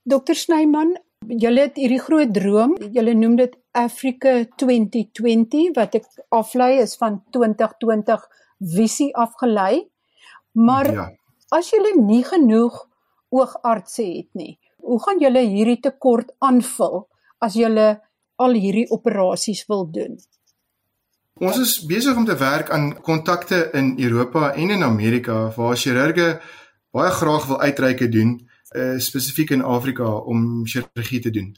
Dokter 0.04 0.36
Snyman, 0.36 0.92
julle 1.26 1.60
het 1.64 1.78
hierdie 1.80 2.00
groot 2.02 2.32
droom, 2.34 2.74
julle 2.92 3.14
noem 3.16 3.38
dit 3.40 3.54
Africa 3.72 4.42
2020 4.60 5.72
wat 5.78 5.96
ek 5.96 6.08
aflei 6.34 6.74
is 6.82 6.96
van 7.00 7.22
2020 7.32 8.26
visie 8.74 9.10
afgelei. 9.16 9.86
Maar 10.52 10.92
ja. 10.92 11.06
as 11.56 11.70
julle 11.72 11.94
nie 12.02 12.22
genoeg 12.26 12.76
oogartse 13.34 14.04
het 14.04 14.28
nie, 14.38 14.58
hoe 14.85 15.00
gaan 15.03 15.21
julle 15.23 15.43
hierdie 15.49 15.81
tekort 15.81 16.31
aanvul 16.45 17.07
as 17.45 17.57
julle 17.59 17.88
al 18.37 18.57
hierdie 18.59 18.87
operasies 18.93 19.64
wil 19.71 19.87
doen? 19.91 20.19
Ons 21.43 21.59
is 21.59 21.73
besig 21.91 22.17
om 22.17 22.26
te 22.29 22.37
werk 22.38 22.71
aan 22.71 22.93
kontakte 23.03 23.71
in 23.75 23.95
Europa 23.99 24.53
en 24.55 24.71
in 24.71 24.85
Amerika 24.87 25.49
waar 25.57 25.76
chirurge 25.76 26.29
baie 26.95 27.11
graag 27.11 27.47
wil 27.50 27.61
uitreike 27.61 28.09
doen, 28.09 28.37
uh, 28.76 28.99
spesifiek 29.03 29.50
in 29.50 29.62
Afrika 29.67 30.07
om 30.07 30.62
chirurgie 30.67 31.21
te 31.21 31.31
doen. 31.35 31.50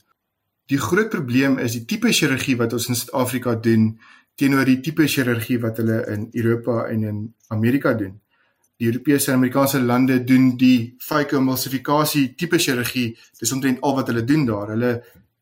Die 0.73 0.81
groot 0.81 1.11
probleem 1.13 1.59
is 1.59 1.77
die 1.77 1.85
tipe 1.85 2.13
chirurgie 2.13 2.57
wat 2.57 2.73
ons 2.73 2.89
in 2.89 2.97
Suid-Afrika 2.97 3.55
doen 3.55 3.99
teenoor 4.37 4.65
die 4.69 4.81
tipe 4.85 5.07
chirurgie 5.09 5.59
wat 5.61 5.77
hulle 5.81 6.01
in 6.13 6.29
Europa 6.33 6.87
en 6.93 7.05
in 7.05 7.21
Amerika 7.49 7.93
doen. 7.95 8.17
Die 8.77 8.87
Europese 8.91 9.31
en 9.31 9.39
Amerikaanse 9.39 9.81
lande 9.81 10.19
doen 10.25 10.51
die 10.57 10.97
phacoemulsifikasie 11.01 12.35
tipe 12.37 12.59
chirurgie. 12.59 13.17
Dis 13.41 13.53
omtrent 13.53 13.81
al 13.81 13.95
wat 13.97 14.11
hulle 14.13 14.25
doen 14.25 14.45
daar. 14.47 14.75
Hulle 14.75 14.93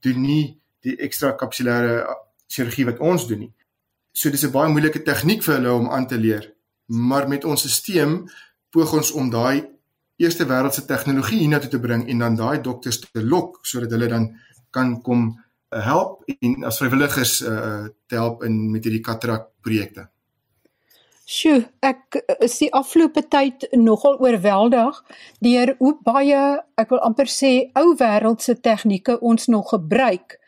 doen 0.07 0.20
nie 0.23 0.44
die 0.87 0.97
ekstra 1.03 1.33
kapsulêre 1.40 2.05
chirurgie 2.47 2.87
wat 2.87 3.03
ons 3.03 3.27
doen 3.27 3.47
nie. 3.47 3.53
So 4.12 4.31
dis 4.31 4.44
'n 4.44 4.53
baie 4.53 4.70
moeilike 4.70 5.03
tegniek 5.03 5.42
vir 5.42 5.55
hulle 5.55 5.73
om 5.73 5.90
aan 5.90 6.07
te 6.07 6.18
leer. 6.18 6.53
Maar 6.87 7.29
met 7.29 7.44
ons 7.44 7.73
stelsel 7.73 8.29
poog 8.70 8.92
ons 8.92 9.11
om 9.12 9.31
daai 9.31 9.66
eerste 10.16 10.47
wêreldse 10.47 10.87
tegnologie 10.87 11.38
hiernatoe 11.38 11.70
te 11.70 11.81
bring 11.81 12.09
en 12.09 12.18
dan 12.18 12.37
daai 12.37 12.61
dokters 12.62 13.01
te 13.01 13.23
lok 13.23 13.59
sodat 13.66 13.90
hulle 13.90 14.09
dan 14.09 14.29
kan 14.70 15.03
kom 15.03 15.27
uh, 15.75 15.85
help 15.85 16.23
en 16.40 16.64
as 16.64 16.79
vrywilligers 16.79 17.42
uh, 17.42 17.87
te 18.07 18.14
help 18.14 18.44
in 18.44 18.70
met 18.70 18.85
hierdie 18.85 19.03
katarak 19.03 19.51
projekte. 19.61 20.09
Sjoe, 21.24 21.62
ek 21.80 22.18
is 22.44 22.58
die 22.60 22.70
afgelope 22.76 23.22
tyd 23.32 23.64
nogal 23.80 24.18
oorweldig 24.20 24.98
deur 25.44 25.74
hoe 25.78 25.94
baie, 26.04 26.42
ek 26.76 26.90
wil 26.92 27.00
amper 27.06 27.30
sê, 27.32 27.70
ou 27.80 27.94
wêreldse 28.00 28.58
tegnieke 28.60 29.16
ons 29.20 29.48
nog 29.48 29.70
gebruik 29.72 30.38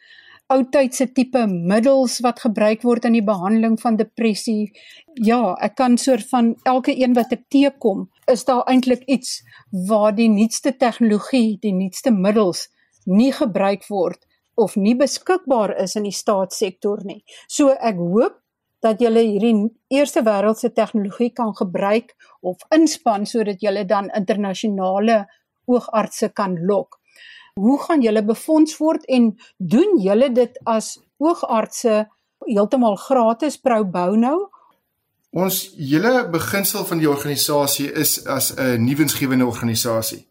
oudtydse 0.52 1.08
tipe 1.14 1.40
middels 1.50 2.20
wat 2.24 2.40
gebruik 2.44 2.84
word 2.86 3.06
in 3.08 3.16
die 3.16 3.24
behandeling 3.24 3.74
van 3.80 3.98
depressie. 3.98 4.70
Ja, 5.18 5.56
ek 5.62 5.76
kan 5.80 5.96
soort 5.98 6.28
van 6.30 6.54
elke 6.68 6.94
een 6.94 7.16
wat 7.18 7.34
ek 7.34 7.46
teekom, 7.50 8.06
is 8.30 8.46
daar 8.46 8.62
eintlik 8.70 9.02
iets 9.10 9.40
waar 9.88 10.14
die 10.14 10.28
nuutste 10.30 10.76
tegnologie, 10.78 11.58
die 11.62 11.74
nuutste 11.74 12.14
middels 12.14 12.68
nie 13.06 13.32
gebruik 13.34 13.86
word 13.90 14.22
of 14.56 14.76
nie 14.80 14.94
beskikbaar 14.96 15.74
is 15.82 15.96
in 15.98 16.06
die 16.06 16.14
staatssektor 16.14 17.02
nie. 17.04 17.20
So 17.48 17.74
ek 17.74 17.98
hoop 18.00 18.38
dat 18.80 19.00
julle 19.00 19.22
hierdie 19.24 19.70
eerste 19.88 20.22
wêreldse 20.22 20.72
tegnologie 20.72 21.30
kan 21.32 21.54
gebruik 21.56 22.14
of 22.40 22.56
inspann 22.70 23.26
sodat 23.26 23.60
julle 23.60 23.84
dan 23.84 24.10
internasionale 24.14 25.24
oogartse 25.66 26.28
kan 26.32 26.56
lok 26.66 27.00
hoe 27.60 27.78
gaan 27.82 28.02
julle 28.04 28.24
befonds 28.24 28.76
word 28.76 29.04
en 29.08 29.30
doen 29.56 29.96
julle 30.02 30.28
dit 30.32 30.58
as 30.68 30.96
oogartse 31.22 32.04
heeltemal 32.44 32.98
gratis 33.00 33.56
pro 33.56 33.84
bono? 33.84 34.34
Ons 35.36 35.62
hele 35.76 36.26
beginsel 36.32 36.84
van 36.88 37.00
die 37.00 37.08
organisasie 37.10 37.88
is 37.92 38.18
as 38.26 38.52
'n 38.56 38.84
nuwensgewende 38.84 39.46
organisasie. 39.46 40.26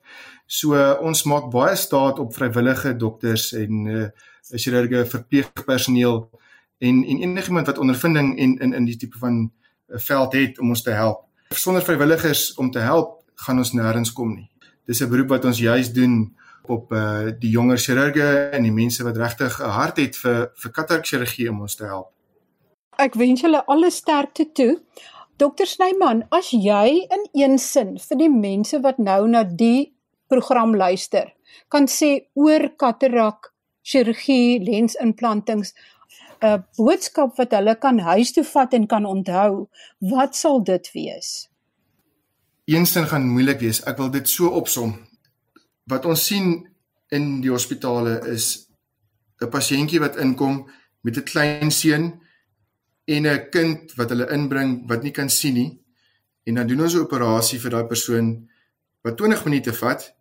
So 0.47 0.77
ons 1.01 1.23
maak 1.23 1.49
baie 1.51 1.75
staat 1.75 2.19
op 2.19 2.33
vrywillige 2.33 2.95
dokters 2.95 3.53
en 3.53 3.85
uh 3.85 4.07
chirurge, 4.49 5.05
verpleegpersoneel 5.05 6.29
en 6.77 7.03
en 7.03 7.21
enigiemand 7.21 7.67
wat 7.67 7.77
ondervinding 7.77 8.39
en 8.39 8.57
in 8.57 8.73
in 8.73 8.85
die 8.85 8.97
tipe 8.97 9.17
van 9.17 9.51
eh, 9.87 9.99
veld 9.99 10.33
het 10.33 10.59
om 10.59 10.69
ons 10.69 10.81
te 10.81 10.91
help. 10.91 11.23
Sonder 11.49 11.83
vrywilligers 11.83 12.53
om 12.53 12.71
te 12.71 12.79
help 12.79 13.21
gaan 13.35 13.57
ons 13.57 13.73
nêrens 13.73 14.13
kom 14.13 14.35
nie. 14.35 14.49
Dis 14.85 15.01
'n 15.01 15.09
beroep 15.09 15.29
wat 15.29 15.45
ons 15.45 15.59
juis 15.59 15.93
doen 15.93 16.35
op 16.67 16.91
uh 16.91 17.31
die 17.39 17.49
jonger 17.49 17.77
chirurge 17.77 18.49
en 18.51 18.63
die 18.63 18.71
mense 18.71 19.03
wat 19.03 19.17
regtig 19.17 19.59
'n 19.59 19.69
hart 19.69 19.97
het 19.97 20.15
vir 20.15 20.51
vir 20.55 20.71
katarak 20.71 21.05
chirurgie 21.05 21.49
om 21.49 21.61
ons 21.61 21.75
te 21.75 21.85
help. 21.85 22.11
Ek 22.97 23.13
wens 23.13 23.41
julle 23.41 23.65
alle 23.65 23.91
sterkte 23.91 24.51
toe. 24.51 24.81
Dokter 25.37 25.67
Snyman, 25.67 26.23
as 26.31 26.51
jy 26.51 27.07
in 27.11 27.25
een 27.33 27.57
sin 27.59 27.97
vir 27.99 28.17
die 28.17 28.29
mense 28.31 28.79
wat 28.79 28.97
nou 28.97 29.27
na 29.27 29.43
die 29.43 29.93
program 30.27 30.75
luister, 30.75 31.33
kan 31.67 31.87
sê 31.87 32.27
oor 32.33 32.69
katarak 32.79 33.51
chirurgie, 33.85 34.63
lensimplantings, 34.63 35.73
'n 36.45 36.63
boodskap 36.77 37.37
wat 37.37 37.51
hulle 37.51 37.75
kan 37.75 37.99
huis 37.99 38.31
toe 38.31 38.43
vat 38.43 38.73
en 38.73 38.87
kan 38.87 39.05
onthou, 39.05 39.67
wat 39.99 40.35
sal 40.35 40.63
dit 40.63 40.91
wees? 40.93 41.49
Eensin 42.65 43.05
gaan 43.05 43.27
moeilik 43.27 43.59
wees. 43.59 43.83
Ek 43.85 43.97
wil 43.97 44.09
dit 44.09 44.29
so 44.29 44.47
opsom 44.47 44.95
wat 45.85 46.05
ons 46.05 46.25
sien 46.25 46.67
in 47.13 47.41
die 47.41 47.51
hospitale 47.51 48.19
is 48.33 48.67
'n 49.41 49.49
pasiëntjie 49.49 49.99
wat 49.99 50.17
inkom 50.17 50.65
met 51.01 51.17
'n 51.17 51.23
klein 51.23 51.71
seun 51.71 52.21
en 53.05 53.27
'n 53.27 53.49
kind 53.49 53.93
wat 53.97 54.09
hulle 54.09 54.31
inbring 54.31 54.87
wat 54.89 55.03
nie 55.03 55.11
kan 55.11 55.29
sien 55.29 55.53
nie 55.53 55.79
en 56.45 56.55
dan 56.55 56.67
doen 56.67 56.81
ons 56.81 56.95
'n 56.95 57.05
operasie 57.05 57.59
vir 57.59 57.71
daai 57.71 57.87
persoon 57.87 58.49
wat 59.03 59.17
20 59.17 59.45
minute 59.45 59.73
vat 59.73 60.15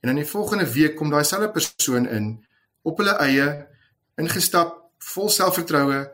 en 0.00 0.08
dan 0.08 0.16
die 0.16 0.32
volgende 0.34 0.72
week 0.72 0.96
kom 0.96 1.10
daai 1.10 1.24
selfde 1.24 1.50
persoon 1.50 2.06
in 2.08 2.44
op 2.82 2.98
hulle 2.98 3.16
eie 3.18 3.66
ingestap 4.16 4.85
vol 4.98 5.28
selfvertroue 5.28 6.04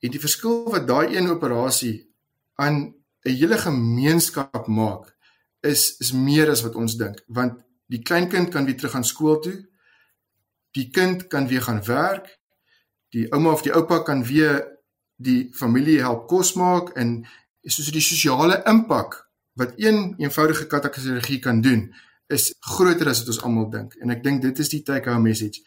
en 0.00 0.10
die 0.10 0.20
verskil 0.20 0.68
wat 0.72 0.86
daai 0.86 1.16
een 1.16 1.30
operasie 1.30 2.08
aan 2.54 2.94
'n 3.24 3.34
hele 3.34 3.58
gemeenskap 3.58 4.66
maak 4.66 5.14
is 5.60 5.96
is 5.98 6.12
meer 6.12 6.50
as 6.50 6.62
wat 6.62 6.74
ons 6.74 6.96
dink 6.96 7.22
want 7.26 7.64
Die 7.88 8.02
kleinkind 8.04 8.48
kan 8.52 8.64
weer 8.64 8.76
terug 8.76 8.94
aan 8.94 9.04
skool 9.04 9.38
toe. 9.40 9.56
Die 10.76 10.90
kind 10.90 11.26
kan 11.26 11.48
weer 11.48 11.62
gaan 11.62 11.84
werk. 11.84 12.38
Die 13.08 13.32
ouma 13.32 13.52
of 13.52 13.62
die 13.64 13.72
oupa 13.72 14.02
kan 14.04 14.24
weer 14.24 14.60
die 15.16 15.48
familie 15.56 16.02
help 16.04 16.26
kos 16.28 16.52
maak 16.54 16.92
en 17.00 17.22
soos 17.64 17.88
die 17.92 18.04
sosiale 18.04 18.60
impak 18.68 19.16
wat 19.58 19.72
een 19.76 20.14
eenvoudige 20.20 20.66
katakterapie 20.66 21.40
kan 21.42 21.60
doen 21.60 21.88
is 22.28 22.52
groter 22.60 23.08
as 23.08 23.24
wat 23.24 23.32
ons 23.32 23.40
almal 23.42 23.66
dink 23.72 23.96
en 23.98 24.12
ek 24.14 24.22
dink 24.22 24.44
dit 24.44 24.60
is 24.62 24.70
die 24.70 24.82
take 24.84 25.10
home 25.10 25.26
message. 25.26 25.64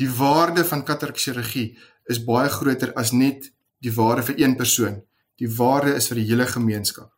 Die 0.00 0.10
waarde 0.10 0.64
van 0.66 0.82
katarakchirurgie 0.82 1.76
is 2.10 2.18
baie 2.26 2.48
groter 2.50 2.92
as 2.98 3.12
net 3.14 3.50
die 3.84 3.92
waarde 3.94 4.24
vir 4.28 4.40
een 4.42 4.56
persoon. 4.58 5.02
Die 5.38 5.50
waarde 5.58 5.94
is 5.94 6.08
vir 6.10 6.18
die 6.18 6.28
hele 6.30 6.46
gemeenskap. 6.50 7.12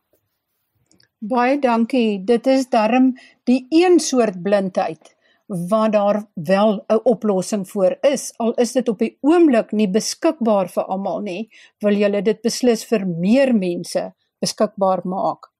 Baie 1.20 1.56
dankie. 1.58 2.20
Dit 2.24 2.46
is 2.46 2.68
darm 2.68 3.14
die 3.48 3.64
een 3.72 4.00
soort 4.00 4.42
blindheid 4.42 5.14
waar 5.46 5.90
daar 5.90 6.24
wel 6.34 6.84
'n 6.88 7.00
oplossing 7.04 7.64
vir 7.70 7.98
is. 8.02 8.32
Al 8.36 8.52
is 8.54 8.72
dit 8.72 8.88
op 8.88 8.98
die 8.98 9.18
oomblik 9.20 9.72
nie 9.72 9.88
beskikbaar 9.88 10.68
vir 10.68 10.84
almal 10.84 11.20
nie, 11.20 11.50
wil 11.80 11.94
julle 11.94 12.22
dit 12.22 12.42
beslis 12.42 12.84
vir 12.84 13.06
meer 13.06 13.54
mense 13.54 14.12
beskikbaar 14.40 15.00
maak 15.04 15.55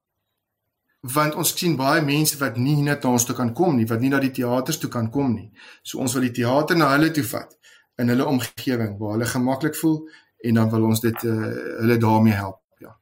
want 1.15 1.37
ons 1.39 1.53
sien 1.55 1.77
baie 1.77 2.03
mense 2.03 2.39
wat 2.41 2.57
nie 2.59 2.77
net 2.83 3.05
na 3.05 3.13
ons 3.15 3.27
toe 3.27 3.37
kan 3.37 3.53
kom 3.55 3.77
nie, 3.77 3.87
wat 3.87 4.01
nie 4.01 4.11
na 4.11 4.21
die 4.23 4.33
teaters 4.35 4.79
toe 4.83 4.91
kan 4.91 5.11
kom 5.13 5.35
nie. 5.35 5.51
So 5.83 6.01
ons 6.03 6.15
wil 6.17 6.27
die 6.27 6.35
teater 6.41 6.79
na 6.79 6.91
hulle 6.95 7.13
toe 7.15 7.25
vat 7.27 7.53
in 8.01 8.13
hulle 8.13 8.27
omgewing 8.29 8.97
waar 9.01 9.17
hulle 9.17 9.29
gemaklik 9.31 9.77
voel 9.81 10.01
en 10.47 10.61
dan 10.61 10.71
wil 10.71 10.89
ons 10.91 11.01
dit 11.01 11.27
uh, 11.29 11.35
hulle 11.83 11.99
daarmee 12.01 12.37
help. 12.37 12.61
Ja. 12.83 12.97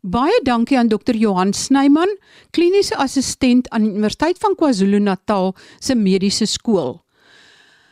Baie 0.00 0.40
dankie 0.46 0.78
aan 0.78 0.88
Dr. 0.92 1.16
Johan 1.18 1.52
Snyman, 1.52 2.10
kliniese 2.50 2.96
assistent 2.96 3.68
aan 3.70 3.86
die 3.86 3.94
Universiteit 3.94 4.38
van 4.42 4.54
KwaZulu-Natal 4.58 5.54
se 5.80 5.96
mediese 5.98 6.46
skool. 6.50 7.00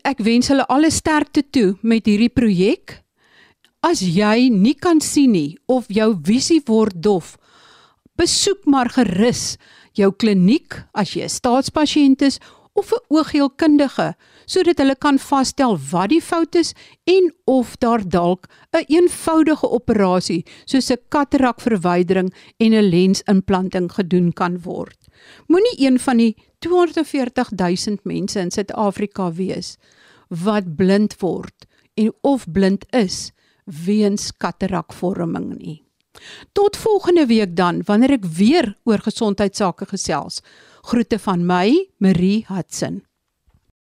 Ek 0.07 0.23
wens 0.27 0.51
hulle 0.51 0.67
alle 0.67 0.91
sterkte 0.91 1.45
toe 1.51 1.77
met 1.83 2.09
hierdie 2.11 2.33
projek. 2.33 2.99
As 3.83 4.03
jy 4.03 4.49
nie 4.51 4.75
kan 4.79 5.01
sien 5.03 5.35
nie 5.35 5.59
of 5.71 5.89
jou 5.91 6.13
visie 6.27 6.61
word 6.67 6.99
dof, 7.03 7.37
besoek 8.23 8.67
maar 8.71 8.91
gerus 8.95 9.57
jou 9.99 10.13
kliniek 10.15 10.77
as 10.95 11.17
jy 11.17 11.25
'n 11.27 11.33
staatspasiënt 11.39 12.23
is 12.23 12.39
of 12.79 12.93
'n 12.93 13.05
oogheelkundige 13.11 14.15
sodat 14.47 14.79
hulle 14.79 14.95
kan 14.97 15.19
vasstel 15.19 15.75
wat 15.91 16.11
die 16.11 16.21
fout 16.23 16.55
is 16.55 16.73
en 17.05 17.35
of 17.45 17.77
daar 17.77 18.03
dalk 18.09 18.47
'n 18.47 18.79
een 18.79 19.03
eenvoudige 19.03 19.69
operasie 19.79 20.47
soos 20.65 20.91
'n 20.91 21.03
katarakverwydering 21.09 22.31
en 22.59 22.73
'n 22.73 22.91
lensimplanting 22.95 23.93
gedoen 23.93 24.33
kan 24.33 24.63
word. 24.63 24.99
Moenie 25.47 25.87
een 25.87 25.99
van 25.99 26.17
die 26.17 26.37
240 26.59 27.51
000 27.51 27.99
mense 28.03 28.41
in 28.41 28.51
Suid-Afrika 28.51 29.33
wees 29.33 29.77
wat 30.29 30.77
blind 30.77 31.21
word 31.21 31.67
en 31.95 32.13
of 32.21 32.51
blind 32.53 32.85
is 32.91 33.33
weens 33.65 34.33
katarakvorming 34.37 35.59
nie. 35.59 35.92
Tot 36.53 36.77
volgende 36.77 37.27
week 37.27 37.57
dan 37.57 37.83
wanneer 37.85 38.19
ek 38.19 38.25
weer 38.25 38.75
oor 38.85 38.99
gesondheidsake 38.99 39.87
gesels. 39.87 40.43
Groete 40.83 41.19
van 41.19 41.47
my, 41.47 41.89
Marie 41.99 42.45
Hudson. 42.49 43.03